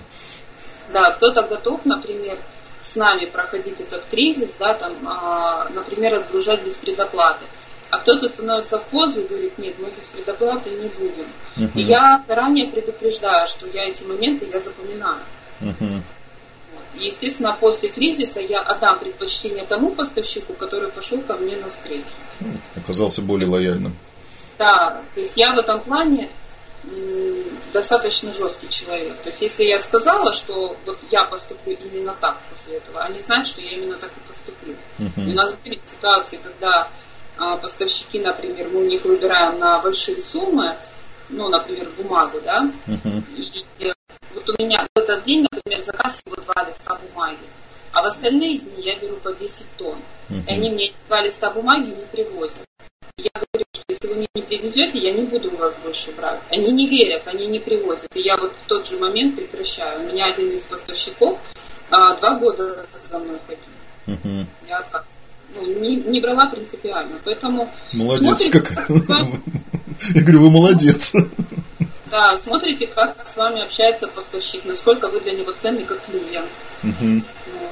Да, 0.93 1.12
кто-то 1.12 1.43
готов, 1.43 1.86
например, 1.86 2.38
с 2.79 2.96
нами 2.96 3.25
проходить 3.25 3.81
этот 3.81 4.05
кризис, 4.10 4.58
да, 4.58 4.74
там, 4.74 4.93
а, 5.05 5.69
например, 5.74 6.15
отгружать 6.15 6.63
без 6.63 6.75
предоплаты. 6.75 7.46
А 7.91 7.98
кто-то 7.98 8.29
становится 8.29 8.77
в 8.77 8.86
позу 8.86 9.22
и 9.22 9.27
говорит, 9.27 9.58
нет, 9.58 9.75
мы 9.79 9.89
без 9.89 10.08
предоплаты 10.08 10.69
не 10.69 10.88
будем. 10.89 11.25
Uh-huh. 11.58 11.72
И 11.75 11.81
я 11.81 12.24
заранее 12.27 12.67
предупреждаю, 12.67 13.48
что 13.48 13.65
я 13.67 13.89
эти 13.89 14.03
моменты 14.03 14.48
я 14.51 14.60
запоминаю. 14.60 15.19
И, 16.96 17.05
естественно, 17.05 17.55
после 17.60 17.89
кризиса 17.89 18.41
я 18.41 18.62
отдам 18.62 19.00
предпочтение 19.00 19.65
тому 19.65 19.91
поставщику, 19.91 20.53
который 20.53 20.89
пошел 20.89 21.19
ко 21.22 21.36
мне 21.38 21.55
навстречу. 21.58 22.03
Оказался 22.75 23.22
более 23.22 23.50
лояльным. 23.50 23.96
Да, 24.58 25.01
то 25.15 25.19
есть 25.22 25.38
я 25.38 25.53
в 25.53 25.60
этом 25.60 25.79
плане 25.79 26.27
достаточно 27.72 28.31
жесткий 28.31 28.69
человек. 28.69 29.15
То 29.22 29.29
есть, 29.29 29.41
если 29.41 29.63
я 29.63 29.79
сказала, 29.79 30.34
что 30.34 30.75
вот 30.86 31.00
я 31.12 31.24
поступлю 31.25 31.77
именно 31.84 32.15
так 32.19 32.38
после 32.51 32.77
этого, 32.77 33.01
они 33.01 33.19
знают, 33.19 33.48
что 33.48 33.62
я 33.62 33.72
именно 33.72 33.98
так 33.98 34.10
и 34.10 34.27
поступлю. 34.27 34.75
Uh-huh. 34.98 35.27
И 35.27 35.31
у 35.31 35.36
нас 35.36 35.53
были 35.63 35.79
ситуации, 35.84 36.39
когда 36.43 36.89
а, 37.38 37.58
поставщики, 37.58 38.19
например, 38.19 38.69
мы 38.69 38.81
у 38.81 38.86
них 38.86 39.03
выбираем 39.05 39.60
на 39.60 39.79
большие 39.79 40.22
суммы, 40.22 40.74
ну, 41.29 41.48
например, 41.48 41.88
бумагу, 41.98 42.41
да, 42.43 42.69
uh-huh. 42.88 43.24
и, 43.38 43.86
и 43.86 43.93
вот 44.34 44.50
у 44.50 44.63
меня 44.63 44.86
в 44.96 45.00
этот 45.00 45.24
день, 45.24 45.46
например, 45.50 45.84
заказ 45.84 46.24
всего 46.24 46.36
два 46.38 46.65
листа 46.67 46.96
бумаги, 46.96 47.38
а 48.00 48.01
в 48.01 48.06
остальные 48.06 48.60
дни 48.60 48.84
я 48.84 48.96
беру 48.96 49.18
по 49.18 49.34
10 49.34 49.65
тонн. 49.77 49.98
Uh-huh. 50.29 50.46
И 50.48 50.51
они 50.53 50.70
мне 50.70 50.91
два 51.08 51.22
листа 51.22 51.51
бумаги 51.51 51.89
не 51.89 52.06
привозят. 52.12 52.62
Я 53.18 53.29
говорю, 53.34 53.65
что 53.74 53.84
если 53.89 54.08
вы 54.08 54.15
мне 54.15 54.27
не 54.36 54.41
привезете, 54.41 55.00
я 55.00 55.12
не 55.12 55.24
буду 55.24 55.51
у 55.51 55.58
вас 55.58 55.75
больше 55.84 56.13
брать. 56.13 56.39
Они 56.50 56.72
не 56.72 56.88
верят, 56.88 57.27
они 57.27 57.48
не 57.48 57.60
привозят. 57.60 58.15
И 58.15 58.22
я 58.22 58.38
вот 58.38 58.53
в 58.58 58.63
тот 58.63 58.88
же 58.88 58.98
момент 59.00 59.36
прекращаю. 59.36 60.01
У 60.01 60.13
меня 60.13 60.27
один 60.27 60.50
из 60.51 60.63
поставщиков 60.63 61.39
а, 61.91 62.15
два 62.15 62.36
года 62.36 62.86
за 62.94 63.20
мной 63.20 63.38
ходил. 63.46 64.18
Угу. 64.18 64.46
Я 64.70 64.82
как, 64.89 65.06
ну, 65.56 65.65
не, 65.82 65.98
не 65.98 66.22
брала 66.22 66.46
принципиально. 66.48 67.20
Поэтому 67.25 67.70
молодец, 67.91 68.39
смотрите, 68.39 68.60
как... 68.62 68.89
Я 70.15 70.22
говорю, 70.22 70.44
вы 70.44 70.51
молодец. 70.51 71.13
Да, 72.10 72.38
смотрите, 72.38 72.88
как 72.88 73.24
с 73.25 73.38
вами 73.38 73.62
общается 73.62 74.08
поставщик, 74.08 74.63
насколько 74.65 75.10
вы 75.10 75.20
для 75.20 75.34
него 75.34 75.51
ценный 75.51 75.84
как 75.84 76.00
клиент. 76.06 76.50
Угу. 76.84 77.24
Вот. 77.60 77.72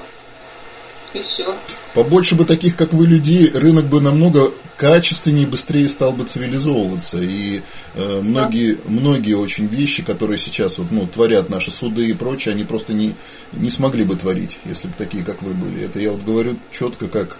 И 1.17 1.23
все. 1.23 1.53
Побольше 1.93 2.35
бы 2.35 2.45
таких, 2.45 2.75
как 2.75 2.93
вы, 2.93 3.07
людей, 3.07 3.49
рынок 3.53 3.85
бы 3.85 4.01
намного 4.01 4.51
качественнее 4.75 5.43
и 5.43 5.49
быстрее 5.49 5.89
стал 5.89 6.11
бы 6.11 6.25
цивилизовываться. 6.25 7.17
И 7.19 7.61
э, 7.95 8.21
многие, 8.21 8.73
да. 8.73 8.81
многие 8.85 9.33
очень 9.33 9.65
вещи, 9.67 10.03
которые 10.03 10.37
сейчас 10.37 10.77
вот, 10.77 10.91
ну, 10.91 11.07
творят 11.07 11.49
наши 11.49 11.71
суды 11.71 12.07
и 12.07 12.13
прочее, 12.13 12.53
они 12.53 12.63
просто 12.63 12.93
не, 12.93 13.15
не 13.53 13.69
смогли 13.69 14.03
бы 14.03 14.15
творить, 14.15 14.59
если 14.65 14.87
бы 14.87 14.93
такие, 14.97 15.23
как 15.23 15.41
вы 15.41 15.53
были. 15.53 15.85
Это 15.85 15.99
я 15.99 16.11
вот 16.11 16.23
говорю 16.23 16.57
четко, 16.71 17.07
как 17.07 17.39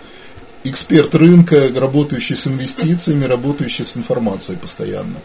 эксперт 0.64 1.14
рынка, 1.16 1.70
работающий 1.76 2.36
с 2.36 2.48
инвестициями, 2.48 3.26
работающий 3.26 3.86
с 3.86 3.96
информацией 3.96 4.58
постоянно. 4.58 5.22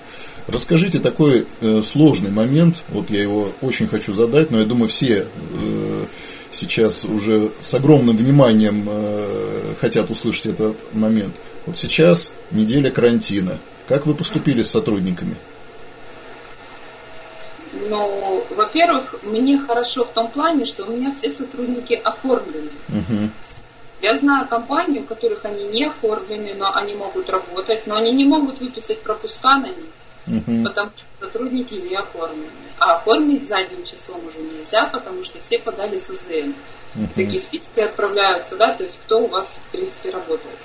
Расскажите 0.47 0.99
такой 0.99 1.47
э, 1.61 1.82
сложный 1.82 2.30
момент, 2.30 2.82
вот 2.88 3.11
я 3.11 3.23
его 3.23 3.52
очень 3.61 3.88
хочу 3.88 4.12
задать, 4.12 4.50
но 4.50 4.59
я 4.59 4.64
думаю, 4.64 4.88
все 4.88 5.26
э, 5.26 6.06
сейчас 6.52 7.04
уже 7.04 7.50
с 7.61 7.75
огромным 7.75 8.16
вниманием 8.16 8.87
э, 8.88 9.75
хотят 9.80 10.11
услышать 10.11 10.47
этот 10.47 10.76
момент. 10.94 11.35
Вот 11.66 11.76
сейчас 11.76 12.32
неделя 12.50 12.90
карантина. 12.90 13.59
Как 13.88 14.06
вы 14.06 14.14
поступили 14.14 14.62
с 14.62 14.71
сотрудниками? 14.71 15.37
Ну, 17.88 18.44
во-первых, 18.50 19.16
мне 19.23 19.59
хорошо 19.59 20.04
в 20.04 20.12
том 20.12 20.28
плане, 20.28 20.64
что 20.64 20.85
у 20.85 20.92
меня 20.92 21.12
все 21.12 21.30
сотрудники 21.30 21.94
оформлены. 21.94 22.71
Угу. 22.88 23.30
Я 24.02 24.18
знаю 24.18 24.47
компании, 24.49 25.00
у 25.00 25.04
которых 25.04 25.44
они 25.44 25.64
не 25.68 25.85
оформлены, 25.85 26.54
но 26.54 26.75
они 26.75 26.94
могут 26.94 27.30
работать, 27.30 27.87
но 27.87 27.97
они 27.97 28.12
не 28.12 28.25
могут 28.25 28.61
выписать 28.61 29.00
пропуска 29.02 29.59
на 29.59 29.66
них, 29.66 29.87
угу. 30.26 30.64
потому 30.64 30.91
что 30.97 31.26
сотрудники 31.26 31.75
не 31.75 31.97
оформлены. 31.97 32.50
А 32.79 32.97
оформить 32.97 33.49
задним 33.49 33.85
числом 33.85 34.21
уже 34.26 34.38
нельзя, 34.38 34.87
потому 34.87 35.23
что 35.25 35.38
все 35.38 35.59
подали 35.59 35.99
СЗН. 35.99 36.52
Угу. 36.95 37.09
Такие 37.14 37.41
списки 37.41 37.81
отправляются, 37.81 38.57
да, 38.57 38.73
то 38.73 38.83
есть 38.85 39.00
кто 39.05 39.21
у 39.21 39.29
вас, 39.29 39.61
в 39.67 39.73
принципе, 39.73 40.11
работает. 40.11 40.59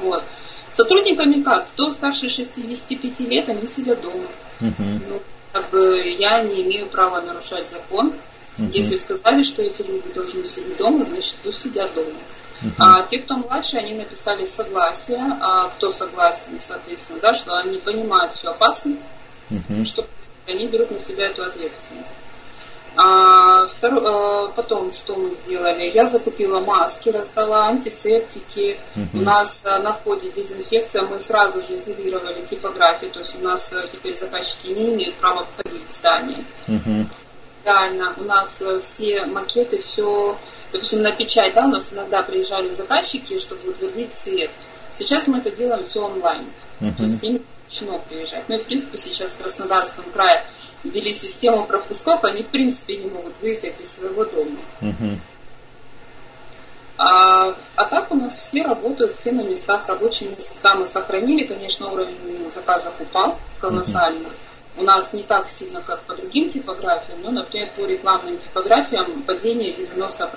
Вот. 0.00 0.22
Сотрудниками 0.70 1.42
как? 1.42 1.66
Кто 1.68 1.90
старше 1.90 2.28
65 2.28 3.20
лет, 3.20 3.48
они 3.48 3.66
сидят 3.66 4.00
дома. 4.02 4.26
Угу. 4.60 4.74
Ну, 5.08 5.22
как 5.52 5.70
бы 5.70 6.16
я 6.18 6.42
не 6.42 6.62
имею 6.62 6.86
права 6.86 7.20
нарушать 7.20 7.70
закон. 7.70 8.12
Угу. 8.58 8.70
Если 8.72 8.96
сказали, 8.96 9.42
что 9.42 9.62
эти 9.62 9.82
люди 9.82 10.12
должны 10.14 10.44
сидеть 10.44 10.76
дома, 10.76 11.04
значит, 11.04 11.36
пусть 11.42 11.62
сидят 11.62 11.92
дома. 11.94 12.10
Uh-huh. 12.60 12.72
А 12.78 13.02
те, 13.02 13.18
кто 13.18 13.36
младше, 13.36 13.76
они 13.76 13.94
написали 13.94 14.44
согласие, 14.44 15.24
а 15.40 15.68
кто 15.68 15.90
согласен, 15.90 16.58
соответственно, 16.60 17.20
да, 17.20 17.34
что 17.34 17.56
они 17.56 17.78
понимают 17.78 18.34
всю 18.34 18.48
опасность, 18.48 19.06
uh-huh. 19.50 19.84
что 19.84 20.06
они 20.46 20.66
берут 20.66 20.90
на 20.90 20.98
себя 20.98 21.26
эту 21.26 21.44
ответственность. 21.44 22.14
А, 23.00 23.68
второ, 23.68 24.02
а, 24.04 24.48
потом, 24.48 24.92
что 24.92 25.14
мы 25.14 25.32
сделали? 25.32 25.88
Я 25.94 26.06
закупила 26.06 26.58
маски, 26.60 27.10
раздала 27.10 27.68
антисептики. 27.68 28.76
Угу. 28.96 29.18
У 29.18 29.22
нас 29.22 29.60
а, 29.64 29.78
на 29.78 29.92
входе 29.92 30.30
дезинфекция. 30.32 31.02
Мы 31.02 31.20
сразу 31.20 31.60
же 31.60 31.76
изолировали 31.76 32.44
типографию. 32.44 33.12
То 33.12 33.20
есть 33.20 33.36
у 33.36 33.38
нас 33.38 33.72
а, 33.72 33.86
теперь 33.86 34.16
заказчики 34.16 34.68
не 34.68 34.88
имеют 34.94 35.14
права 35.14 35.46
входить 35.54 35.86
в 35.86 35.92
здание. 35.92 36.44
Угу. 36.66 37.06
Реально, 37.64 38.14
у 38.16 38.24
нас 38.24 38.62
а, 38.62 38.80
все 38.80 39.26
макеты, 39.26 39.78
все... 39.78 40.36
Допустим, 40.72 41.02
на 41.02 41.12
печать, 41.12 41.54
да, 41.54 41.64
у 41.64 41.68
нас 41.68 41.92
иногда 41.92 42.22
приезжали 42.22 42.70
заказчики, 42.70 43.38
чтобы 43.38 43.70
утвердить 43.70 44.12
цвет. 44.12 44.50
Сейчас 44.94 45.26
мы 45.26 45.38
это 45.38 45.50
делаем 45.50 45.84
все 45.84 46.04
онлайн. 46.04 46.44
Угу. 46.80 46.94
То 46.96 47.02
есть 47.04 47.22
им 47.22 47.42
запрещено 47.68 47.98
приезжать. 48.08 48.44
Ну 48.48 48.56
и, 48.56 48.58
в 48.58 48.64
принципе, 48.64 48.98
сейчас 48.98 49.32
в 49.32 49.38
Краснодарском 49.38 50.04
крае 50.12 50.44
ввели 50.84 51.12
систему 51.12 51.66
пропусков, 51.66 52.24
они 52.24 52.42
в 52.42 52.48
принципе 52.48 52.96
не 52.96 53.10
могут 53.10 53.34
выехать 53.40 53.80
из 53.80 53.92
своего 53.92 54.24
дома. 54.24 54.56
Угу. 54.80 55.18
А, 56.98 57.54
а 57.76 57.84
так 57.84 58.10
у 58.10 58.16
нас 58.16 58.34
все 58.34 58.64
работают, 58.64 59.14
все 59.14 59.32
на 59.32 59.42
местах, 59.42 59.86
рабочие 59.86 60.30
места 60.30 60.74
мы 60.74 60.86
сохранили. 60.86 61.46
Конечно, 61.46 61.92
уровень 61.92 62.50
заказов 62.50 63.00
упал 63.00 63.38
колоссально. 63.60 64.28
Угу. 64.28 64.34
У 64.78 64.84
нас 64.84 65.12
не 65.12 65.22
так 65.22 65.48
сильно, 65.48 65.82
как 65.82 66.02
по 66.02 66.14
другим 66.14 66.50
типографиям, 66.50 67.20
но, 67.22 67.30
например, 67.30 67.68
по 67.76 67.84
рекламным 67.86 68.38
типографиям 68.38 69.22
падение 69.24 69.72
90%. 69.72 70.30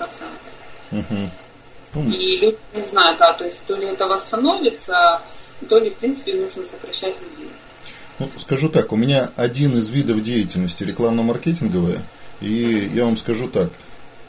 Угу. 0.92 2.10
И 2.10 2.38
люди 2.38 2.58
не 2.74 2.82
знают, 2.82 3.18
да, 3.18 3.32
то 3.34 3.44
есть 3.44 3.64
то 3.66 3.76
ли 3.76 3.86
это 3.86 4.06
восстановится, 4.08 5.22
то 5.68 5.78
ли, 5.78 5.90
в 5.90 5.94
принципе, 5.94 6.34
нужно 6.34 6.64
сокращать 6.64 7.14
людей. 7.20 7.50
Ну, 8.18 8.28
скажу 8.36 8.68
так, 8.68 8.92
у 8.92 8.96
меня 8.96 9.30
один 9.36 9.72
из 9.72 9.88
видов 9.90 10.22
деятельности 10.22 10.84
рекламно-маркетинговая, 10.84 12.02
и 12.40 12.90
я 12.94 13.04
вам 13.04 13.16
скажу 13.16 13.48
так, 13.48 13.70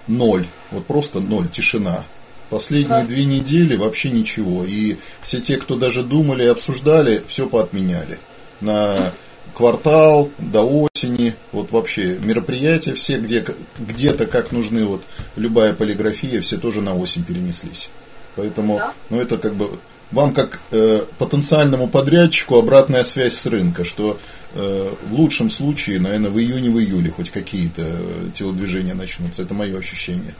ноль, 0.08 0.46
вот 0.72 0.86
просто 0.86 1.20
ноль, 1.20 1.50
тишина. 1.50 2.04
Последние 2.50 3.04
две 3.04 3.26
недели 3.26 3.76
вообще 3.76 4.12
ничего. 4.12 4.64
И 4.64 4.98
все 5.22 5.40
те, 5.40 5.58
кто 5.58 5.76
даже 5.76 6.04
думали 6.04 6.44
и 6.44 6.48
обсуждали, 6.48 7.24
все 7.28 7.48
поотменяли. 7.48 8.20
На 8.62 9.12
квартал, 9.54 10.30
до 10.38 10.62
осени, 10.62 11.36
вот 11.52 11.72
вообще 11.72 12.18
мероприятия 12.20 12.94
все, 12.94 13.18
где, 13.18 13.46
где-то 13.78 14.26
как 14.26 14.52
нужны, 14.52 14.86
вот 14.86 15.04
любая 15.36 15.74
полиграфия, 15.74 16.42
все 16.42 16.58
тоже 16.58 16.82
на 16.82 16.96
осень 16.96 17.24
перенеслись. 17.24 17.92
Поэтому, 18.36 18.82
ну 19.10 19.20
это 19.20 19.38
как 19.38 19.54
бы 19.56 19.78
вам 20.12 20.34
как 20.34 20.60
э, 20.72 21.06
потенциальному 21.18 21.88
подрядчику 21.88 22.58
обратная 22.58 23.04
связь 23.04 23.36
с 23.36 23.46
рынка, 23.48 23.84
что 23.84 24.20
э, 24.54 24.94
в 25.10 25.14
лучшем 25.14 25.50
случае, 25.50 26.00
наверное, 26.00 26.30
в 26.30 26.38
июне, 26.38 26.70
в 26.70 26.80
июле 26.80 27.12
хоть 27.12 27.32
какие-то 27.32 27.82
э, 27.82 28.30
телодвижения 28.36 28.94
начнутся. 28.94 29.42
Это 29.42 29.54
мое 29.54 29.78
ощущение. 29.78 30.36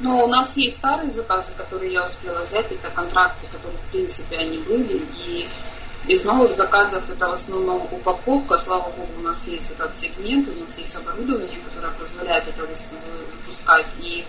Ну, 0.00 0.24
у 0.24 0.28
нас 0.28 0.56
есть 0.56 0.76
старые 0.76 1.10
заказы, 1.10 1.52
которые 1.56 1.92
я 1.92 2.04
успела 2.04 2.40
взять. 2.44 2.66
Это 2.70 2.90
контракты, 2.92 3.46
которые, 3.50 3.78
в 3.78 3.92
принципе, 3.92 4.36
они 4.38 4.58
были. 4.58 5.02
И 5.26 5.46
из 6.06 6.24
новых 6.24 6.54
заказов 6.54 7.02
это 7.10 7.28
в 7.28 7.32
основном 7.32 7.86
упаковка. 7.90 8.56
Слава 8.58 8.90
богу, 8.90 9.12
у 9.18 9.22
нас 9.22 9.46
есть 9.46 9.72
этот 9.72 9.94
сегмент, 9.94 10.48
у 10.48 10.60
нас 10.60 10.78
есть 10.78 10.96
оборудование, 10.96 11.60
которое 11.68 11.92
позволяет 11.92 12.48
это 12.48 12.62
выпускать. 12.62 13.86
И 14.00 14.24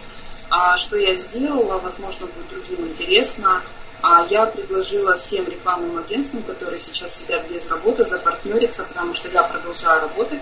а, 0.50 0.76
что 0.78 0.98
я 0.98 1.16
сделала, 1.16 1.78
возможно, 1.80 2.28
будет 2.28 2.50
другим 2.50 2.88
интересно– 2.88 3.62
а 4.02 4.26
я 4.30 4.46
предложила 4.46 5.16
всем 5.18 5.46
рекламным 5.46 5.98
агентствам, 5.98 6.44
которые 6.44 6.80
сейчас 6.80 7.16
сидят 7.16 7.50
без 7.50 7.70
работы, 7.70 8.06
запартнериться, 8.06 8.84
потому 8.84 9.14
что 9.14 9.30
я 9.30 9.44
продолжаю 9.44 10.02
работать. 10.02 10.40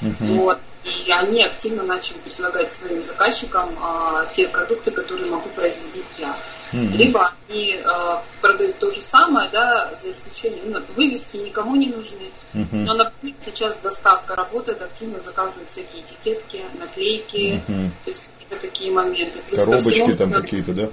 Uh-huh. 0.00 0.38
Вот. 0.38 0.58
И 0.86 1.10
они 1.10 1.42
активно 1.42 1.82
начали 1.82 2.18
предлагать 2.18 2.72
своим 2.72 3.02
заказчикам 3.02 3.76
а, 3.82 4.24
те 4.32 4.46
продукты, 4.46 4.92
которые 4.92 5.28
могу 5.28 5.48
производить 5.48 6.04
я. 6.18 6.36
Uh-huh. 6.72 6.96
Либо 6.96 7.32
они 7.48 7.76
а, 7.84 8.22
продают 8.40 8.78
то 8.78 8.90
же 8.90 9.02
самое, 9.02 9.50
да, 9.50 9.92
за 10.00 10.10
исключением, 10.10 10.70
ну, 10.70 10.80
вывески 10.94 11.38
никому 11.38 11.74
не 11.74 11.88
нужны. 11.88 12.30
Uh-huh. 12.54 12.66
Но, 12.70 12.94
например, 12.94 13.34
сейчас 13.40 13.78
доставка 13.78 14.36
работает, 14.36 14.80
активно 14.80 15.18
заказывают 15.20 15.70
всякие 15.70 16.02
этикетки, 16.02 16.60
наклейки, 16.78 17.62
uh-huh. 17.66 17.90
то 18.04 18.10
есть 18.10 18.22
какие-то 18.22 18.62
такие 18.64 18.92
моменты. 18.92 19.40
Плюс 19.48 19.64
Коробочки 19.64 20.14
там 20.14 20.32
какие-то, 20.32 20.72
да? 20.72 20.88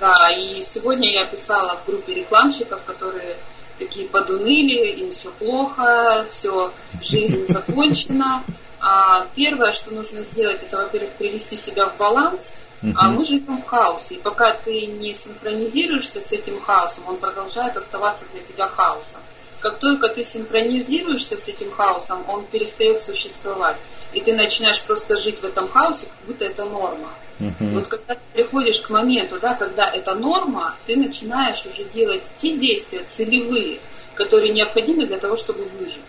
Да, 0.00 0.30
и 0.32 0.60
сегодня 0.60 1.12
я 1.12 1.24
писала 1.24 1.76
в 1.76 1.86
группе 1.86 2.14
рекламщиков, 2.14 2.82
которые 2.84 3.36
такие 3.78 4.08
подуныли, 4.08 4.90
им 5.00 5.10
все 5.10 5.30
плохо, 5.30 6.26
все, 6.30 6.72
жизнь 7.00 7.46
закончена. 7.46 8.42
А 8.86 9.26
первое, 9.34 9.72
что 9.72 9.94
нужно 9.94 10.22
сделать, 10.22 10.62
это, 10.62 10.76
во-первых, 10.76 11.12
привести 11.12 11.56
себя 11.56 11.86
в 11.86 11.96
баланс, 11.96 12.58
а 12.96 13.08
мы 13.08 13.24
живем 13.24 13.62
в 13.62 13.64
хаосе. 13.64 14.16
И 14.16 14.18
пока 14.18 14.52
ты 14.52 14.86
не 14.86 15.14
синхронизируешься 15.14 16.20
с 16.20 16.32
этим 16.32 16.60
хаосом, 16.60 17.04
он 17.08 17.16
продолжает 17.16 17.78
оставаться 17.78 18.26
для 18.34 18.42
тебя 18.42 18.68
хаосом. 18.68 19.20
Как 19.60 19.78
только 19.78 20.10
ты 20.10 20.22
синхронизируешься 20.22 21.38
с 21.38 21.48
этим 21.48 21.70
хаосом, 21.72 22.28
он 22.28 22.44
перестает 22.44 23.00
существовать. 23.00 23.76
И 24.12 24.20
ты 24.20 24.34
начинаешь 24.34 24.82
просто 24.82 25.16
жить 25.16 25.40
в 25.40 25.44
этом 25.44 25.66
хаосе, 25.66 26.08
как 26.08 26.26
будто 26.26 26.44
это 26.44 26.66
норма. 26.66 27.08
Uh-huh. 27.40 27.72
Вот 27.72 27.86
когда 27.86 28.14
ты 28.14 28.20
приходишь 28.34 28.82
к 28.82 28.90
моменту, 28.90 29.38
да, 29.40 29.54
когда 29.54 29.88
это 29.90 30.14
норма, 30.14 30.76
ты 30.86 30.96
начинаешь 30.96 31.64
уже 31.64 31.84
делать 31.84 32.30
те 32.36 32.58
действия 32.58 33.02
целевые, 33.08 33.80
которые 34.14 34.52
необходимы 34.52 35.06
для 35.06 35.18
того, 35.18 35.36
чтобы 35.36 35.64
выжить. 35.78 36.02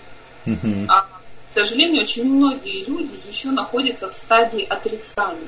Uh-huh. 0.45 0.85
А, 0.89 1.07
сожалению, 1.55 2.03
очень 2.03 2.25
многие 2.25 2.85
люди 2.85 3.13
еще 3.27 3.49
находятся 3.49 4.09
в 4.09 4.13
стадии 4.13 4.63
отрицания. 4.63 5.39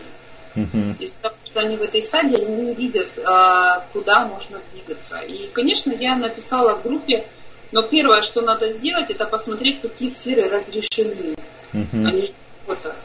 Uh-huh. 0.56 0.98
Из-за 1.00 1.16
того, 1.22 1.36
что 1.44 1.60
они 1.60 1.78
в 1.78 1.84
этой 1.84 2.02
стадии, 2.02 2.36
они 2.36 2.64
не 2.64 2.74
видят, 2.74 3.20
а, 3.26 3.86
куда 3.94 4.26
можно 4.26 4.60
двигаться. 4.74 5.20
И, 5.20 5.48
конечно, 5.54 5.92
я 5.92 6.16
написала 6.16 6.76
в 6.76 6.84
группе, 6.84 7.28
но 7.72 7.84
первое, 7.84 8.22
что 8.22 8.42
надо 8.42 8.70
сделать, 8.70 9.12
это 9.12 9.26
посмотреть, 9.26 9.82
какие 9.82 10.10
сферы 10.10 10.50
разрешены. 10.50 11.36
Uh-huh. 11.74 12.08
Они 12.08 12.34
что-то 12.64 12.96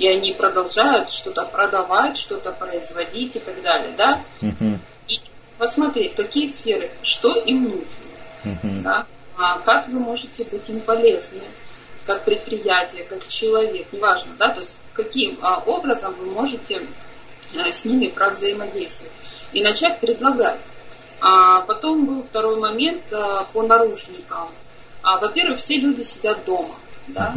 и 0.00 0.08
они 0.08 0.32
продолжают 0.32 1.10
что-то 1.10 1.44
продавать, 1.44 2.16
что-то 2.16 2.52
производить 2.52 3.36
и 3.36 3.38
так 3.38 3.60
далее, 3.62 3.92
да? 3.98 4.22
Uh-huh. 4.40 4.78
И 5.08 5.20
посмотреть, 5.58 6.14
какие 6.14 6.46
сферы, 6.46 6.90
что 7.02 7.34
им 7.34 7.64
нужно, 7.64 7.84
uh-huh. 8.44 8.82
да? 8.82 9.06
А 9.36 9.58
как 9.58 9.88
вы 9.88 10.00
можете 10.00 10.44
быть 10.44 10.68
им 10.70 10.80
полезны, 10.80 11.42
как 12.10 12.24
предприятие, 12.24 13.04
как 13.04 13.26
человек, 13.28 13.86
неважно, 13.92 14.32
да, 14.36 14.48
то 14.48 14.58
есть 14.60 14.78
каким 14.94 15.38
а, 15.42 15.62
образом 15.64 16.12
вы 16.14 16.26
можете 16.26 16.82
а, 17.56 17.70
с 17.70 17.84
ними 17.84 18.08
провзаимодействовать 18.08 19.12
и 19.52 19.62
начать 19.62 20.00
предлагать. 20.00 20.58
А 21.22 21.60
потом 21.60 22.06
был 22.06 22.24
второй 22.24 22.58
момент 22.58 23.02
а, 23.12 23.44
по 23.52 23.62
наружникам. 23.62 24.48
А, 25.02 25.18
во-первых, 25.18 25.60
все 25.60 25.76
люди 25.76 26.02
сидят 26.02 26.44
дома, 26.44 26.74
да, 27.06 27.32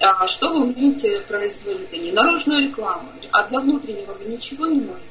а 0.00 0.26
что 0.26 0.48
вы 0.48 0.62
умеете 0.62 1.20
производить? 1.20 1.92
Не 1.92 2.10
наружную 2.10 2.62
рекламу, 2.64 3.08
а 3.30 3.44
для 3.44 3.60
внутреннего 3.60 4.14
вы 4.14 4.24
ничего 4.24 4.66
не 4.66 4.80
можете 4.80 5.06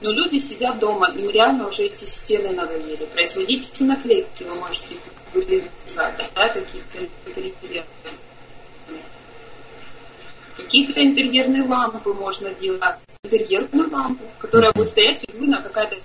Но 0.00 0.10
люди 0.10 0.38
сидят 0.38 0.78
дома, 0.78 1.08
им 1.08 1.28
реально 1.28 1.68
уже 1.68 1.82
эти 1.82 2.06
стены 2.06 2.50
надоели. 2.50 3.04
Производите 3.12 3.84
наклейки, 3.84 4.44
вы 4.44 4.54
можете 4.54 4.94
их 4.94 5.00
да, 6.34 6.48
какие-то 6.48 6.98
интерьерные. 7.26 7.84
Какие-то 10.56 11.04
интерьерные 11.04 11.62
лампы 11.64 12.12
можно 12.14 12.50
делать. 12.54 12.82
Интерьерную 13.24 13.90
лампу, 13.90 14.24
которая 14.38 14.72
будет 14.72 14.88
стоять 14.88 15.20
фигурно, 15.20 15.60
какая-то 15.62 15.96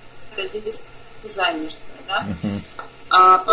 дизайнерская, 1.24 1.90
да. 2.08 2.26
Uh-huh. 2.44 2.62
А, 3.10 3.46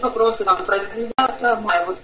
вопросы 0.00 0.44
там 0.44 0.62
про 0.64 0.78
9 0.78 1.12
мая. 1.62 1.86
Вот 1.86 1.98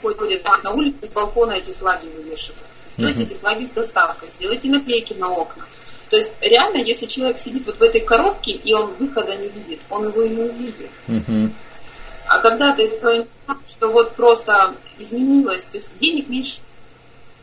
приходят 0.00 0.46
на 0.62 0.70
улице, 0.70 1.06
с 1.06 1.08
балкона 1.08 1.52
эти 1.52 1.72
флаги 1.72 2.06
вывешивают. 2.06 2.62
Сделайте 2.88 3.22
uh-huh. 3.22 3.26
эти 3.26 3.34
флаги 3.34 3.64
с 3.64 3.72
доставкой, 3.72 4.28
сделайте 4.30 4.68
наклейки 4.68 5.14
на 5.14 5.30
окна. 5.30 5.66
То 6.10 6.16
есть 6.16 6.34
реально, 6.40 6.78
если 6.78 7.06
человек 7.06 7.38
сидит 7.38 7.66
вот 7.66 7.78
в 7.78 7.82
этой 7.82 8.00
коробке, 8.00 8.52
и 8.52 8.72
он 8.74 8.92
выхода 8.94 9.36
не 9.36 9.48
видит, 9.48 9.80
он 9.90 10.08
его 10.08 10.22
и 10.22 10.28
не 10.28 10.42
увидит. 10.42 10.90
Uh-huh. 11.08 11.50
А 12.28 12.38
когда 12.38 12.72
ты 12.72 12.88
понимаешь, 12.88 13.28
что 13.68 13.88
вот 13.88 14.14
просто 14.14 14.74
изменилось, 14.98 15.64
то 15.64 15.76
есть 15.76 15.96
денег 15.98 16.28
меньше, 16.28 16.60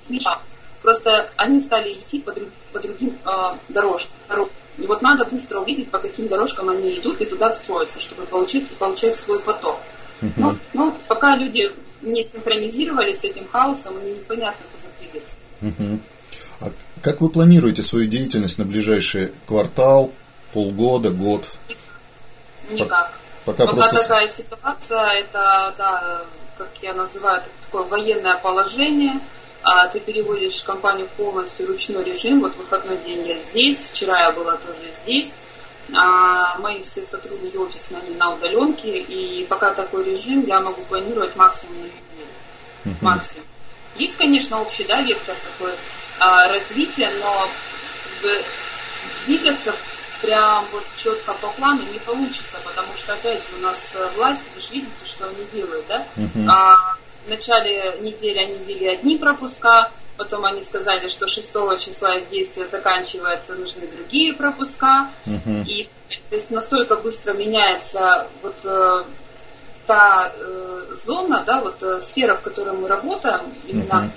меньше 0.10 0.30
просто 0.82 1.30
они 1.38 1.60
стали 1.60 1.92
идти 1.92 2.20
по, 2.20 2.32
друг, 2.32 2.50
по 2.72 2.80
другим 2.80 3.18
э, 3.26 3.30
дорожкам. 3.70 4.18
И 4.78 4.88
вот 4.88 5.02
надо 5.02 5.26
быстро 5.26 5.60
увидеть, 5.60 5.92
по 5.92 6.00
каким 6.00 6.28
дорожкам 6.28 6.70
они 6.70 6.98
идут, 6.98 7.22
и 7.22 7.26
туда 7.26 7.52
строиться, 7.52 8.00
чтобы 8.00 8.26
получить, 8.26 8.68
получать 8.78 9.18
свой 9.18 9.40
поток. 9.40 9.78
Uh-huh. 10.22 10.32
Ну, 10.38 10.58
ну, 10.74 10.98
пока 11.08 11.36
люди 11.36 11.72
не 12.02 12.28
синхронизировались 12.28 13.20
с 13.20 13.26
этим 13.26 13.48
хаосом, 13.48 13.98
и 14.00 14.12
непонятно, 14.12 14.66
куда 14.72 14.94
двигаться. 15.00 15.38
Uh-huh. 15.62 16.00
Как 17.02 17.22
вы 17.22 17.30
планируете 17.30 17.82
свою 17.82 18.08
деятельность 18.08 18.58
на 18.58 18.66
ближайший 18.66 19.32
квартал, 19.48 20.12
полгода, 20.54 21.10
год? 21.10 21.50
Никак. 22.70 23.14
Пока, 23.46 23.66
пока 23.66 23.76
просто... 23.76 23.98
такая 23.98 24.28
ситуация, 24.28 25.10
это, 25.14 25.74
да, 25.78 26.26
как 26.58 26.70
я 26.82 26.94
называю, 26.94 27.38
это 27.38 27.50
такое 27.66 27.84
военное 27.86 28.36
положение– 28.36 29.14
а 29.64 29.88
ты 29.88 30.00
переводишь 30.00 30.64
компанию 30.64 31.08
в 31.08 31.12
полностью 31.12 31.68
ручной 31.68 32.04
режим. 32.04 32.42
Вот 32.42 32.56
выходной 32.58 32.98
день 32.98 33.28
я 33.28 33.38
здесь, 33.38 33.92
вчера 33.92 34.20
я 34.20 34.32
была 34.32 34.58
тоже 34.58 34.90
здесь. 35.04 35.36
А 35.96 36.58
мои 36.60 36.82
все 36.82 37.04
сотрудники 37.04 37.58
офисные 37.58 38.02
они 38.02 38.16
на 38.16 38.34
удаленке, 38.34 39.00
и 39.00 39.46
пока 39.46 39.72
такой 39.74 40.06
режим, 40.06 40.46
я 40.46 40.62
могу 40.62 40.82
планировать 40.84 41.36
максимум 41.36 41.80
на 41.80 41.86
неделю. 41.86 42.02
Uh-huh. 42.86 42.96
Максимум. 43.02 43.46
Есть, 43.98 44.18
конечно, 44.18 44.62
общий 44.62 44.86
да, 44.86 45.02
вектор 45.02 45.36
такой 45.36 45.74
развития, 46.20 47.10
но 47.20 47.50
двигаться 49.26 49.74
прям 50.22 50.66
вот 50.72 50.84
четко 50.96 51.34
по 51.34 51.48
плану 51.50 51.82
не 51.92 52.00
получится, 52.00 52.58
потому 52.64 52.96
что, 52.96 53.14
опять 53.14 53.40
же, 53.40 53.56
у 53.58 53.62
нас 53.62 53.98
власть, 54.16 54.46
вы 54.56 54.62
же 54.62 54.68
видите, 54.72 55.06
что 55.06 55.26
они 55.26 55.46
делают, 55.54 55.86
да? 55.88 56.06
Uh-huh. 56.16 56.48
А, 56.50 56.98
в 57.26 57.30
начале 57.30 57.98
недели 58.02 58.38
они 58.38 58.58
ввели 58.66 58.88
одни 58.88 59.18
пропуска, 59.18 59.92
потом 60.18 60.46
они 60.46 60.62
сказали, 60.62 61.08
что 61.08 61.28
6 61.28 61.52
числа 61.80 62.16
их 62.16 62.30
действие 62.30 62.68
заканчивается, 62.68 63.56
нужны 63.56 63.88
другие 63.88 64.34
пропуска. 64.34 65.10
Uh-huh. 65.26 65.66
И 65.66 65.90
то 66.30 66.36
есть 66.36 66.52
настолько 66.52 66.98
быстро 66.98 67.34
меняется 67.34 68.28
вот 68.44 68.56
э, 68.64 69.04
та 69.88 70.32
э, 70.36 70.88
зона, 70.92 71.44
да, 71.46 71.62
вот 71.62 71.82
э, 71.82 72.00
сфера, 72.02 72.36
в 72.36 72.42
которой 72.42 72.74
мы 72.74 72.88
работаем, 72.88 73.42
именно 73.66 73.94
uh-huh. 73.94 74.10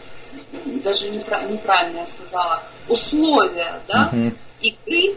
Даже 0.82 1.08
непра- 1.08 1.50
неправильно 1.50 2.00
я 2.00 2.06
сказала, 2.06 2.62
условия, 2.88 3.80
да, 3.88 4.10
uh-huh. 4.12 4.36
игры, 4.60 5.16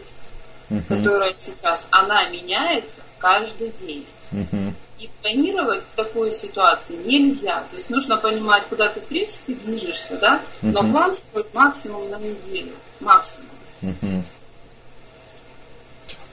uh-huh. 0.70 0.82
которая 0.88 1.34
сейчас, 1.38 1.88
она 1.90 2.28
меняется 2.30 3.02
каждый 3.18 3.72
день. 3.80 4.06
Uh-huh. 4.32 4.72
И 4.98 5.08
планировать 5.22 5.84
в 5.84 5.94
такой 5.94 6.32
ситуации 6.32 6.96
нельзя. 7.04 7.62
То 7.70 7.76
есть 7.76 7.88
нужно 7.88 8.16
понимать, 8.16 8.64
куда 8.64 8.88
ты 8.88 9.00
в 9.00 9.04
принципе 9.04 9.54
движешься, 9.54 10.18
да, 10.18 10.42
но 10.60 10.80
план 10.80 11.14
строить 11.14 11.54
максимум 11.54 12.10
на 12.10 12.16
неделю. 12.18 12.72
Максимум. 12.98 13.46
uh 13.82 14.22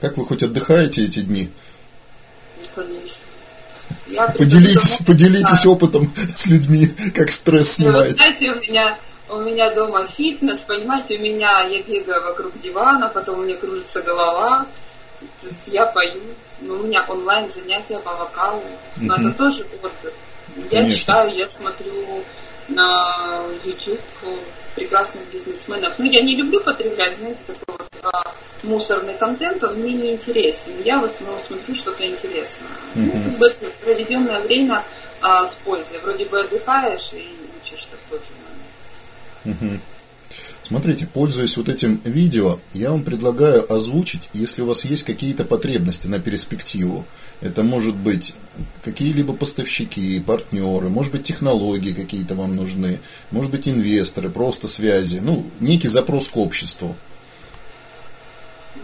Как 0.00 0.16
вы 0.16 0.26
хоть 0.26 0.42
отдыхаете 0.42 1.04
эти 1.04 1.20
дни? 1.20 1.50
Конечно. 2.74 3.22
Я 4.08 4.28
поделитесь, 4.28 4.98
поделитесь 5.06 5.62
да. 5.62 5.70
опытом 5.70 6.12
с 6.34 6.46
людьми, 6.46 6.86
как 7.14 7.30
стресс 7.30 7.78
ну, 7.78 7.86
снимаете. 7.86 8.16
знаете, 8.16 8.52
у 8.52 8.56
меня, 8.56 8.98
у 9.28 9.36
меня 9.40 9.74
дома 9.74 10.06
фитнес, 10.06 10.64
понимаете, 10.64 11.18
у 11.18 11.22
меня 11.22 11.62
я 11.62 11.82
бегаю 11.82 12.22
вокруг 12.22 12.58
дивана, 12.60 13.08
потом 13.08 13.40
у 13.40 13.42
меня 13.42 13.56
кружится 13.56 14.02
голова, 14.02 14.66
то 15.40 15.46
есть 15.46 15.68
я 15.68 15.86
пою. 15.86 16.20
Ну, 16.60 16.74
у 16.74 16.82
меня 16.84 17.04
онлайн 17.08 17.50
занятия 17.50 17.98
по 17.98 18.14
вокалу. 18.14 18.62
Но 18.96 19.14
это 19.14 19.30
тоже 19.32 19.66
отдых. 19.82 20.14
Я 20.70 20.80
Конечно. 20.80 20.98
читаю, 20.98 21.34
я 21.34 21.48
смотрю 21.48 21.92
на 22.68 23.42
YouTube 23.64 24.00
прекрасных 24.76 25.24
бизнесменов. 25.32 25.94
Ну, 25.98 26.04
я 26.04 26.22
не 26.22 26.36
люблю 26.36 26.60
потреблять, 26.60 27.16
знаете, 27.16 27.40
такой 27.46 27.76
вот 27.78 27.90
а, 28.04 28.32
мусорный 28.62 29.14
контент, 29.14 29.64
он 29.64 29.74
мне 29.76 29.92
не 29.92 30.12
интересен. 30.12 30.72
Я 30.84 30.98
в 30.98 31.04
основном 31.04 31.40
смотрю 31.40 31.74
что-то 31.74 32.06
интересное. 32.06 32.68
Uh-huh. 32.94 33.10
Ну, 33.14 33.22
как 33.22 33.38
бы 33.38 33.54
проведенное 33.84 34.40
время 34.40 34.84
а, 35.20 35.46
с 35.46 35.56
пользой. 35.56 35.98
Вроде 36.02 36.26
бы 36.26 36.40
отдыхаешь 36.40 37.12
и 37.14 37.36
учишься 37.60 37.94
в 38.06 38.10
тот 38.10 38.20
же 38.20 38.30
момент. 39.44 39.62
Uh-huh. 39.62 39.95
Смотрите, 40.66 41.06
пользуясь 41.06 41.56
вот 41.56 41.68
этим 41.68 42.00
видео, 42.02 42.58
я 42.72 42.90
вам 42.90 43.04
предлагаю 43.04 43.72
озвучить, 43.72 44.28
если 44.32 44.62
у 44.62 44.66
вас 44.66 44.84
есть 44.84 45.04
какие-то 45.04 45.44
потребности 45.44 46.08
на 46.08 46.18
перспективу. 46.18 47.04
Это 47.40 47.62
может 47.62 47.94
быть 47.94 48.34
какие-либо 48.82 49.32
поставщики, 49.32 50.18
партнеры, 50.18 50.88
может 50.88 51.12
быть 51.12 51.22
технологии 51.22 51.92
какие-то 51.92 52.34
вам 52.34 52.56
нужны, 52.56 52.98
может 53.30 53.52
быть 53.52 53.68
инвесторы, 53.68 54.28
просто 54.28 54.66
связи, 54.66 55.20
ну, 55.22 55.46
некий 55.60 55.86
запрос 55.86 56.26
к 56.26 56.36
обществу. 56.36 56.96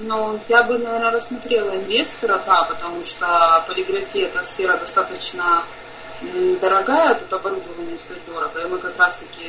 Ну, 0.03 0.39
я 0.49 0.63
бы, 0.63 0.79
наверное, 0.79 1.11
рассмотрела 1.11 1.75
инвестора, 1.75 2.41
да, 2.47 2.63
потому 2.63 3.03
что 3.03 3.65
полиграфия– 3.67 4.27
это 4.33 4.45
сфера 4.45 4.77
достаточно 4.77 5.65
дорогая, 6.61 7.15
тут 7.15 7.33
оборудование 7.33 7.99
стоит 7.99 8.25
дорого. 8.27 8.61
И 8.61 8.67
мы 8.67 8.79
как 8.79 8.97
раз-таки 8.99 9.47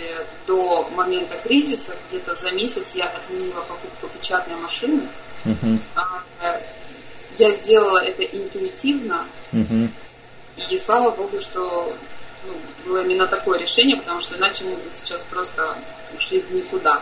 до 0.47 0.89
момента 0.95 1.37
кризиса, 1.37 1.93
где-то 2.09 2.35
за 2.35 2.51
месяц 2.51 2.95
я 2.95 3.05
отменила 3.05 3.61
покупку 3.61 4.07
печатной 4.07 4.55
машины. 4.57 5.07
Uh-huh. 5.45 5.79
Я 7.37 7.51
сделала 7.51 7.97
это 7.97 8.23
интуитивно. 8.23 9.25
Uh-huh. 9.51 9.89
И 10.69 10.77
слава 10.77 11.11
богу, 11.11 11.39
что 11.39 11.95
ну, 12.45 12.53
было 12.85 13.03
именно 13.03 13.27
такое 13.27 13.59
решение, 13.59 13.97
потому 13.97 14.21
что 14.21 14.37
иначе 14.37 14.65
мы 14.65 14.75
бы 14.75 14.83
сейчас 14.93 15.21
просто 15.29 15.75
ушли 16.15 16.41
в 16.41 16.53
никуда. 16.53 17.01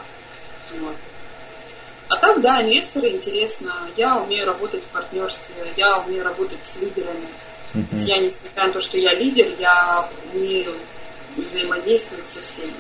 Вот. 0.80 0.96
А 2.08 2.18
так, 2.18 2.42
да, 2.42 2.62
инвесторы 2.62 3.10
интересно. 3.10 3.74
Я 3.96 4.18
умею 4.18 4.46
работать 4.46 4.84
в 4.84 4.88
партнерстве, 4.88 5.56
я 5.78 5.98
умею 6.00 6.24
работать 6.24 6.64
с 6.64 6.78
лидерами. 6.78 7.26
Uh-huh. 7.74 8.06
Я, 8.06 8.18
несмотря 8.18 8.68
на 8.68 8.74
то, 8.74 8.82
что 8.82 8.98
я 8.98 9.14
лидер, 9.14 9.48
я 9.60 10.10
умею 10.34 10.74
взаимодействовать 11.38 12.30
со 12.30 12.42
всеми. 12.42 12.74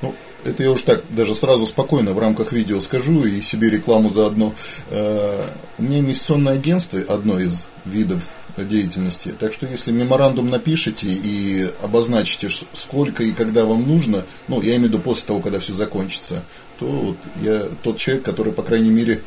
Ну, 0.00 0.14
это 0.44 0.62
я 0.62 0.70
уж 0.70 0.82
так 0.82 1.02
даже 1.10 1.34
сразу 1.34 1.66
спокойно 1.66 2.12
в 2.12 2.18
рамках 2.18 2.52
видео 2.52 2.80
скажу 2.80 3.24
и 3.24 3.40
себе 3.42 3.70
рекламу 3.70 4.10
заодно. 4.10 4.54
Э, 4.90 5.44
у 5.78 5.82
меня 5.82 6.00
инвестиционное 6.00 6.54
агентство, 6.54 7.00
одно 7.08 7.40
из 7.40 7.66
видов 7.84 8.28
деятельности. 8.56 9.34
Так 9.38 9.52
что 9.52 9.66
если 9.66 9.92
меморандум 9.92 10.50
напишите 10.50 11.06
и 11.06 11.68
обозначите, 11.82 12.48
сколько 12.50 13.22
и 13.22 13.32
когда 13.32 13.64
вам 13.64 13.88
нужно, 13.88 14.24
ну, 14.48 14.60
я 14.60 14.76
имею 14.76 14.82
в 14.82 14.84
виду 14.88 14.98
после 14.98 15.26
того, 15.28 15.40
когда 15.40 15.58
все 15.58 15.72
закончится, 15.72 16.44
то 16.78 16.86
вот 16.86 17.16
я 17.40 17.62
тот 17.82 17.96
человек, 17.96 18.24
который, 18.24 18.52
по 18.52 18.62
крайней 18.62 18.90
мере, 18.90 19.22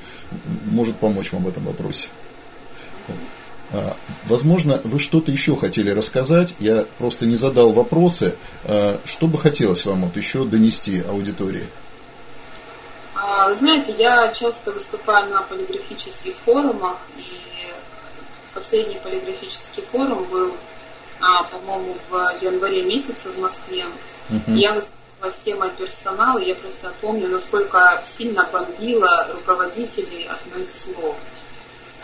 может 0.66 0.96
помочь 0.98 1.32
вам 1.32 1.44
в 1.44 1.48
этом 1.48 1.66
вопросе. 1.66 2.10
А, 3.74 3.96
возможно, 4.26 4.80
вы 4.84 5.00
что-то 5.00 5.32
еще 5.32 5.56
хотели 5.56 5.90
рассказать, 5.90 6.56
я 6.60 6.86
просто 6.98 7.26
не 7.26 7.36
задал 7.36 7.74
вопросы. 7.74 8.36
А, 8.64 9.00
что 9.06 9.28
бы 9.28 9.38
хотелось 9.38 9.86
вам 9.86 10.06
вот 10.06 10.16
еще 10.18 10.46
донести 10.46 11.02
аудитории? 11.02 11.68
А, 13.16 13.54
знаете, 13.54 13.96
я 13.98 14.30
часто 14.30 14.72
выступаю 14.72 15.30
на 15.30 15.42
полиграфических 15.42 16.36
форумах, 16.46 16.98
и 17.18 17.24
последний 18.54 19.00
полиграфический 19.04 19.84
форум 19.92 20.24
был, 20.26 20.54
по-моему, 21.52 21.98
в 22.10 22.44
январе 22.44 22.84
месяце 22.84 23.30
в 23.30 23.40
Москве. 23.40 23.84
Uh-huh. 24.30 24.54
Я 24.54 24.74
выступала 24.74 25.30
с 25.30 25.40
темой 25.40 25.70
персонала, 25.72 26.40
и 26.40 26.50
я 26.50 26.56
просто 26.56 26.94
помню, 27.02 27.28
насколько 27.28 28.02
сильно 28.04 28.48
бомбила 28.52 29.28
руководителей 29.34 30.28
от 30.30 30.40
моих 30.54 30.72
слов. 30.72 31.16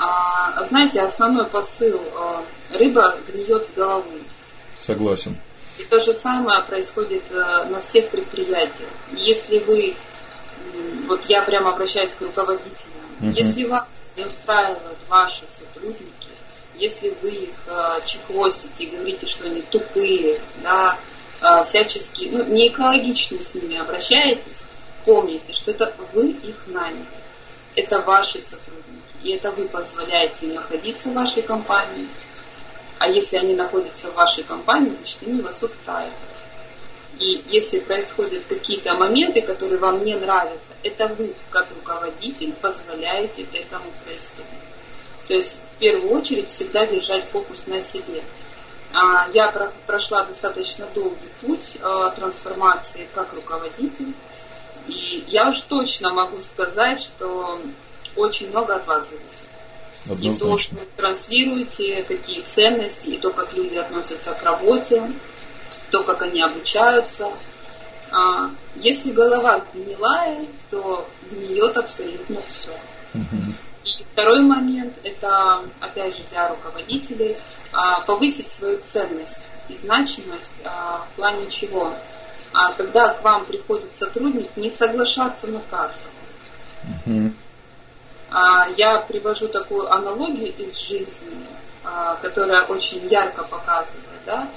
А, 0.01 0.63
знаете, 0.63 1.01
основной 1.01 1.45
посыл 1.45 2.01
а, 2.15 2.43
рыба 2.73 3.17
гниет 3.27 3.67
с 3.67 3.73
головы. 3.73 4.23
Согласен. 4.79 5.37
И 5.77 5.83
то 5.83 6.01
же 6.01 6.13
самое 6.13 6.61
происходит 6.63 7.23
а, 7.31 7.65
на 7.65 7.79
всех 7.81 8.09
предприятиях. 8.09 8.89
Если 9.11 9.59
вы 9.59 9.95
вот 11.07 11.25
я 11.25 11.41
прямо 11.41 11.71
обращаюсь 11.71 12.13
к 12.15 12.21
руководителям. 12.21 12.93
Uh-huh. 13.21 13.31
Если 13.33 13.65
вас 13.65 13.85
не 14.17 14.25
устраивают 14.25 14.97
ваши 15.09 15.43
сотрудники, 15.47 16.29
если 16.75 17.15
вы 17.21 17.29
их 17.29 17.49
э, 17.67 17.99
чехвостите 18.05 18.85
и 18.85 18.89
говорите, 18.95 19.25
что 19.27 19.45
они 19.45 19.61
тупые, 19.61 20.39
да, 20.63 20.97
э, 21.41 21.63
всячески, 21.63 22.29
ну, 22.31 22.43
не 22.45 22.69
экологично 22.69 23.39
с 23.39 23.55
ними 23.55 23.77
обращаетесь, 23.77 24.67
помните, 25.05 25.53
что 25.53 25.71
это 25.71 25.93
вы 26.13 26.29
их 26.29 26.67
наняли, 26.67 27.05
это 27.75 28.01
ваши 28.01 28.41
сотрудники, 28.41 28.80
и 29.23 29.31
это 29.31 29.51
вы 29.51 29.67
позволяете 29.67 30.47
им 30.47 30.55
находиться 30.55 31.09
в 31.09 31.13
вашей 31.13 31.43
компании, 31.43 32.07
а 32.99 33.07
если 33.07 33.37
они 33.37 33.55
находятся 33.55 34.09
в 34.09 34.15
вашей 34.15 34.43
компании, 34.43 34.93
значит, 34.93 35.19
они 35.25 35.41
вас 35.41 35.61
устраивают. 35.63 36.13
И 37.19 37.43
если 37.49 37.79
происходят 37.79 38.43
какие-то 38.47 38.95
моменты, 38.95 39.41
которые 39.41 39.77
вам 39.79 40.03
не 40.03 40.15
нравятся, 40.15 40.73
это 40.83 41.07
вы, 41.07 41.33
как 41.49 41.69
руководитель, 41.71 42.51
позволяете 42.53 43.45
этому 43.53 43.85
происходить. 44.03 44.47
То 45.27 45.35
есть 45.35 45.61
в 45.75 45.79
первую 45.79 46.19
очередь 46.19 46.49
всегда 46.49 46.85
держать 46.85 47.23
фокус 47.25 47.67
на 47.67 47.81
себе. 47.81 48.21
А, 48.93 49.27
я 49.33 49.51
прошла 49.85 50.23
достаточно 50.23 50.87
долгий 50.93 51.29
путь 51.41 51.77
а, 51.81 52.09
трансформации 52.09 53.07
как 53.13 53.33
руководитель. 53.33 54.13
И 54.87 55.23
я 55.27 55.49
уж 55.49 55.61
точно 55.61 56.13
могу 56.13 56.41
сказать, 56.41 56.99
что 56.99 57.61
очень 58.15 58.49
много 58.49 58.75
от 58.75 58.87
вас 58.87 59.09
зависит. 59.09 59.51
Однозначно. 60.05 60.31
И 60.31 60.39
то, 60.39 60.57
что 60.57 60.75
вы 60.75 60.81
транслируете, 60.97 62.03
какие 62.03 62.41
ценности, 62.41 63.09
и 63.09 63.17
то, 63.17 63.31
как 63.31 63.53
люди 63.53 63.75
относятся 63.75 64.33
к 64.33 64.43
работе, 64.43 65.11
то, 65.91 66.03
как 66.03 66.21
они 66.23 66.41
обучаются. 66.41 67.29
А, 68.11 68.49
если 68.75 69.11
голова 69.11 69.63
гнилая, 69.73 70.45
то 70.69 71.07
гниет 71.29 71.77
абсолютно 71.77 72.41
все. 72.41 72.71
И 73.83 74.05
второй 74.13 74.41
момент– 74.41 74.93
это, 75.03 75.63
опять 75.79 76.15
же, 76.15 76.23
для 76.31 76.49
руководителей 76.49 77.37
а, 77.71 78.01
повысить 78.01 78.49
свою 78.49 78.79
ценность 78.79 79.43
и 79.69 79.75
значимость 79.75 80.61
а, 80.65 81.05
в 81.11 81.15
плане 81.15 81.47
чего? 81.49 81.93
Когда 82.77 83.13
к 83.13 83.23
вам 83.23 83.45
приходит 83.45 83.95
сотрудник, 83.95 84.49
не 84.57 84.69
соглашаться 84.69 85.47
на 85.47 85.61
каждого. 85.69 86.11
Я 88.77 88.99
привожу 88.99 89.47
такую 89.47 89.91
аналогию 89.91 90.55
из 90.57 90.77
жизни, 90.77 91.45
которая 92.21 92.63
очень 92.63 93.07
ярко 93.07 93.43
показывает, 93.43 94.21
да, 94.25 94.47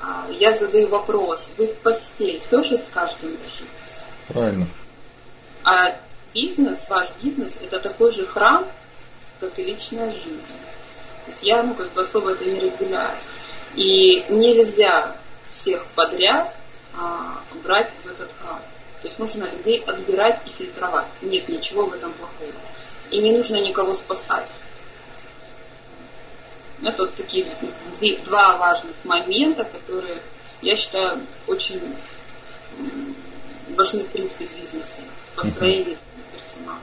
а, 0.00 0.26
я 0.38 0.54
задаю 0.54 0.88
вопрос, 0.88 1.52
вы 1.56 1.66
в 1.66 1.78
постель 1.78 2.42
тоже 2.50 2.76
с 2.76 2.88
каждым 2.88 3.30
ложитесь? 3.30 4.04
Правильно. 4.28 4.68
А 5.64 5.96
бизнес, 6.34 6.88
ваш 6.90 7.08
бизнес, 7.22 7.60
это 7.62 7.78
такой 7.80 8.10
же 8.10 8.26
храм, 8.26 8.66
как 9.40 9.58
и 9.58 9.64
личная 9.64 10.12
жизнь. 10.12 10.52
То 11.24 11.30
есть 11.30 11.42
я, 11.42 11.62
ну, 11.62 11.74
как 11.74 11.90
бы 11.92 12.02
особо 12.02 12.32
это 12.32 12.44
не 12.44 12.60
разделяю. 12.60 13.16
И 13.76 14.26
нельзя 14.28 15.16
всех 15.50 15.86
подряд 15.94 16.54
а, 16.98 17.40
брать 17.62 17.90
в 18.02 18.06
этот 18.06 18.30
храм. 18.42 18.60
То 19.00 19.08
есть 19.08 19.18
нужно 19.18 19.44
людей 19.44 19.82
отбирать 19.86 20.40
и 20.46 20.50
фильтровать. 20.50 21.06
Нет 21.22 21.48
ничего 21.48 21.86
в 21.86 21.94
этом 21.94 22.12
плохого. 22.12 22.52
И 23.10 23.18
не 23.18 23.32
нужно 23.32 23.56
никого 23.60 23.94
спасать. 23.94 24.48
Это 26.82 27.04
вот 27.04 27.14
такие 27.14 27.46
два 28.24 28.56
важных 28.58 28.94
момента, 29.04 29.64
которые, 29.64 30.20
я 30.62 30.76
считаю, 30.76 31.20
очень 31.46 31.80
важны, 33.76 34.04
в 34.04 34.08
принципе, 34.08 34.46
в 34.46 34.60
бизнесе, 34.60 35.02
в 35.32 35.36
построении 35.36 35.96
персонала. 36.32 36.78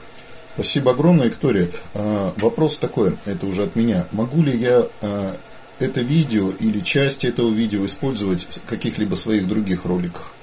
Спасибо 0.54 0.90
огромное, 0.90 1.26
Виктория. 1.28 1.70
А, 1.94 2.34
вопрос 2.36 2.78
такой, 2.78 3.16
это 3.24 3.46
уже 3.46 3.64
от 3.64 3.76
меня. 3.76 4.06
Могу 4.12 4.42
ли 4.42 4.56
я 4.56 4.86
а, 5.00 5.36
это 5.78 6.00
видео 6.00 6.50
или 6.50 6.80
части 6.80 7.26
этого 7.26 7.50
видео 7.50 7.86
использовать 7.86 8.44
в 8.44 8.66
каких-либо 8.66 9.14
своих 9.14 9.48
других 9.48 9.84
роликах? 9.84 10.34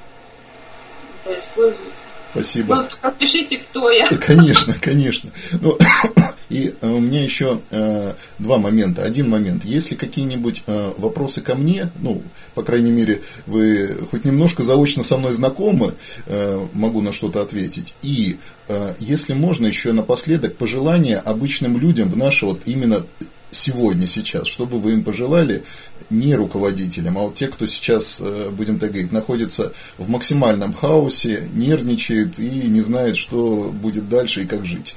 Да, 1.25 1.37
использовать. 1.37 1.93
Спасибо. 2.31 2.75
Ну, 2.75 2.87
напишите, 3.03 3.57
кто 3.57 3.91
я. 3.91 4.07
Конечно, 4.19 4.75
конечно. 4.79 5.31
Ну, 5.61 5.77
и 6.49 6.73
э, 6.79 6.87
у 6.87 6.99
меня 6.99 7.23
еще 7.23 7.59
э, 7.71 8.13
два 8.37 8.57
момента. 8.57 9.03
Один 9.03 9.29
момент. 9.29 9.65
Если 9.65 9.95
какие-нибудь 9.95 10.63
э, 10.67 10.93
вопросы 10.97 11.41
ко 11.41 11.55
мне, 11.55 11.89
ну, 11.99 12.21
по 12.53 12.63
крайней 12.63 12.91
мере, 12.91 13.21
вы 13.45 13.97
хоть 14.11 14.25
немножко 14.25 14.63
заочно 14.63 15.03
со 15.03 15.17
мной 15.17 15.33
знакомы, 15.33 15.93
э, 16.27 16.67
могу 16.73 17.01
на 17.01 17.11
что-то 17.11 17.41
ответить. 17.41 17.95
И 18.03 18.37
э, 18.67 18.93
если 18.99 19.33
можно, 19.33 19.65
еще 19.65 19.91
напоследок 19.91 20.55
пожелания 20.55 21.17
обычным 21.17 21.79
людям 21.79 22.09
в 22.09 22.17
наше 22.17 22.45
вот 22.45 22.61
именно 22.65 23.05
сегодня, 23.51 24.07
сейчас, 24.07 24.47
что 24.47 24.65
бы 24.65 24.79
вы 24.79 24.93
им 24.93 25.03
пожелали, 25.03 25.63
не 26.09 26.35
руководителям, 26.35 27.17
а 27.17 27.21
вот 27.21 27.35
те, 27.35 27.47
кто 27.47 27.65
сейчас, 27.67 28.21
э, 28.21 28.49
будем 28.49 28.79
так 28.79 28.91
говорить, 28.91 29.12
находится 29.12 29.73
в 29.97 30.09
максимальном 30.09 30.73
хаосе, 30.73 31.49
нервничает 31.53 32.39
и 32.39 32.67
не 32.67 32.81
знает, 32.81 33.17
что 33.17 33.69
будет 33.71 34.09
дальше 34.09 34.41
и 34.41 34.45
как 34.45 34.65
жить? 34.65 34.95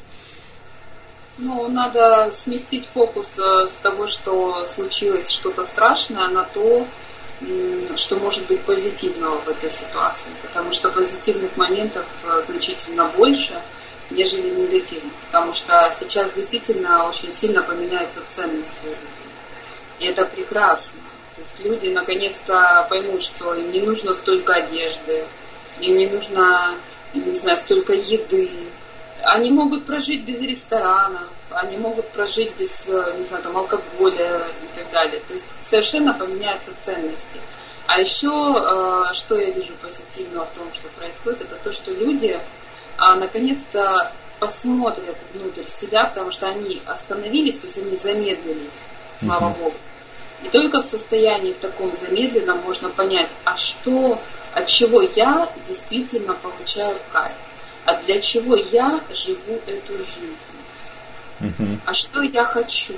Ну, 1.39 1.69
надо 1.69 2.31
сместить 2.33 2.87
фокус 2.87 3.39
э, 3.39 3.69
с 3.69 3.77
того, 3.77 4.07
что 4.07 4.67
случилось 4.67 5.31
что-то 5.31 5.65
страшное, 5.65 6.29
на 6.29 6.45
то, 6.45 6.87
что 7.97 8.17
может 8.17 8.47
быть 8.47 8.61
позитивного 8.61 9.41
в 9.41 9.49
этой 9.49 9.71
ситуации. 9.71 10.31
Потому 10.43 10.73
что 10.73 10.91
позитивных 10.91 11.57
моментов 11.57 12.07
э, 12.25 12.43
значительно 12.47 13.11
больше, 13.17 13.55
нежели 14.15 14.51
негативных. 14.51 15.13
Потому 15.27 15.55
что 15.55 15.93
сейчас 15.99 16.33
действительно 16.35 17.09
очень 17.09 17.33
сильно 17.33 17.63
поменяются 17.63 18.21
ценности 18.29 18.97
И 19.99 20.07
это 20.07 20.25
прекрасно. 20.27 21.01
То 21.37 21.43
есть 21.43 21.61
люди 21.65 21.89
наконец-то 21.89 22.87
поймут, 22.89 23.23
что 23.23 23.55
им 23.55 23.71
не 23.73 23.81
нужно 23.81 24.15
столько 24.15 24.55
одежды, 24.55 25.25
им 25.81 25.97
не 25.97 26.07
нужно, 26.07 26.75
не 27.15 27.35
знаю, 27.35 27.57
столько 27.57 27.95
еды, 27.95 28.51
они 29.25 29.51
могут 29.51 29.87
прожить 29.87 30.25
без 30.25 30.41
ресторанов, 30.41 31.29
они 31.51 31.77
могут 31.77 32.09
прожить 32.09 32.53
без, 32.59 32.89
не 32.89 33.25
знаю, 33.25 33.43
там, 33.43 33.57
алкоголя 33.57 34.47
и 34.63 34.79
так 34.79 34.91
далее. 34.91 35.21
То 35.27 35.35
есть 35.35 35.49
совершенно 35.61 36.15
поменяются 36.15 36.73
ценности. 36.79 37.41
А 37.87 38.01
еще, 38.01 38.29
э, 38.31 39.15
что 39.15 39.39
я 39.39 39.51
вижу 39.51 39.73
позитивного 39.83 40.47
в 40.47 40.57
том, 40.57 40.73
что 40.73 40.89
происходит, 40.89 41.43
это 41.43 41.57
то, 41.57 41.73
что 41.73 41.91
люди 41.93 42.39
а, 42.99 43.17
наконец-то 43.17 44.13
посмотрят 44.41 45.17
внутрь 45.33 45.67
себя, 45.67 46.05
потому 46.05 46.31
что 46.31 46.49
они 46.49 46.81
остановились, 46.87 47.59
то 47.59 47.67
есть 47.67 47.79
они 47.79 47.97
замедлились, 47.97 48.85
слава 49.17 49.51
uh-huh. 49.51 49.59
Богу. 49.59 49.77
И 50.45 50.49
только 50.49 50.81
в 50.81 50.85
состоянии 50.85 51.53
в 51.53 51.59
таком 51.59 51.95
замедленном 51.95 52.59
можно 52.63 52.89
понять, 52.91 53.29
а 53.45 53.57
что, 53.57 54.21
от 54.55 54.67
чего 54.67 55.01
я 55.01 55.49
действительно 55.65 56.35
получаю 56.35 56.97
кайф 57.13 57.33
а 57.85 57.95
для 58.03 58.21
чего 58.21 58.57
я 58.57 59.01
живу 59.11 59.61
эту 59.67 59.97
жизнь, 59.99 60.61
угу. 61.41 61.79
а 61.85 61.93
что 61.93 62.23
я 62.23 62.45
хочу. 62.45 62.95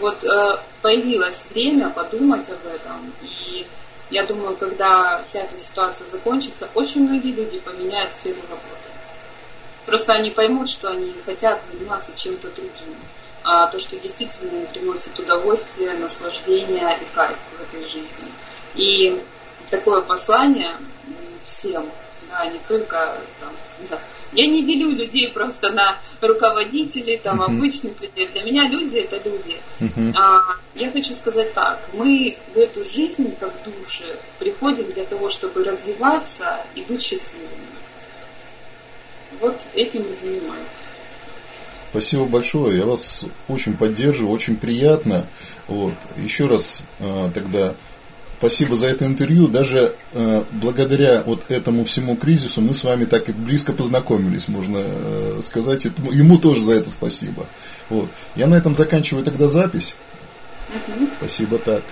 Вот 0.00 0.24
э, 0.24 0.58
появилось 0.82 1.46
время 1.50 1.88
подумать 1.90 2.48
об 2.50 2.66
этом, 2.66 3.12
и 3.22 3.66
я 4.14 4.24
думаю, 4.24 4.56
когда 4.56 5.20
вся 5.22 5.40
эта 5.40 5.58
ситуация 5.58 6.06
закончится, 6.06 6.68
очень 6.74 7.08
многие 7.08 7.32
люди 7.32 7.58
поменяют 7.58 8.12
сферу 8.12 8.40
работы. 8.42 8.88
Просто 9.86 10.14
они 10.14 10.30
поймут, 10.30 10.68
что 10.68 10.90
они 10.90 11.12
хотят 11.24 11.60
заниматься 11.70 12.12
чем-то 12.16 12.48
другим. 12.48 12.96
А 13.42 13.66
то, 13.66 13.78
что 13.78 13.96
действительно 13.98 14.50
им 14.52 14.66
приносит 14.66 15.18
удовольствие, 15.18 15.92
наслаждение 15.94 16.98
и 17.02 17.14
кайф 17.14 17.36
в 17.58 17.62
этой 17.74 17.86
жизни. 17.86 18.32
И 18.74 19.22
такое 19.68 20.00
послание 20.00 20.72
всем– 21.42 21.90
а 22.36 22.46
не 22.46 22.58
только 22.66 23.16
там, 23.40 23.50
не 23.78 23.86
знаю. 23.86 24.02
Я 24.32 24.46
не 24.46 24.64
делю 24.64 24.90
людей 24.90 25.28
просто 25.28 25.70
на 25.72 25.98
руководителей, 26.20 27.18
там, 27.18 27.40
uh-huh. 27.40 27.46
обычных 27.46 28.00
людей. 28.00 28.28
Для 28.32 28.42
меня 28.42 28.68
люди 28.68 28.96
это 28.96 29.16
люди. 29.28 29.56
Uh-huh. 29.80 30.12
А, 30.16 30.40
я 30.74 30.90
хочу 30.90 31.14
сказать 31.14 31.54
так, 31.54 31.80
мы 31.92 32.36
в 32.54 32.58
эту 32.58 32.84
жизнь, 32.84 33.34
как 33.38 33.52
души, 33.64 34.04
приходим 34.38 34.90
для 34.92 35.04
того, 35.04 35.30
чтобы 35.30 35.64
развиваться 35.64 36.64
и 36.74 36.82
быть 36.82 37.02
счастливыми. 37.02 37.48
Вот 39.40 39.56
этим 39.74 40.02
и 40.02 40.14
занимаюсь. 40.14 40.98
Спасибо 41.90 42.24
большое, 42.24 42.78
я 42.78 42.86
вас 42.86 43.24
очень 43.46 43.76
поддерживаю, 43.76 44.32
очень 44.32 44.56
приятно. 44.56 45.26
Вот. 45.68 45.94
Еще 46.16 46.46
раз 46.46 46.82
э, 46.98 47.30
тогда 47.32 47.74
Спасибо 48.44 48.76
за 48.76 48.88
это 48.88 49.06
интервью. 49.06 49.48
Даже 49.48 49.94
э, 50.12 50.44
благодаря 50.52 51.22
вот 51.24 51.50
этому 51.50 51.82
всему 51.86 52.14
кризису 52.14 52.60
мы 52.60 52.74
с 52.74 52.84
вами 52.84 53.06
так 53.06 53.30
и 53.30 53.32
близко 53.32 53.72
познакомились, 53.72 54.48
можно 54.48 54.82
э, 54.84 55.40
сказать. 55.42 55.86
Ему 56.12 56.36
тоже 56.36 56.60
за 56.60 56.72
это 56.72 56.90
спасибо. 56.90 57.46
Вот. 57.88 58.10
Я 58.36 58.46
на 58.46 58.56
этом 58.56 58.74
заканчиваю 58.74 59.24
тогда 59.24 59.48
запись. 59.48 59.96
Угу. 60.68 61.08
Спасибо 61.20 61.56
так. 61.56 61.82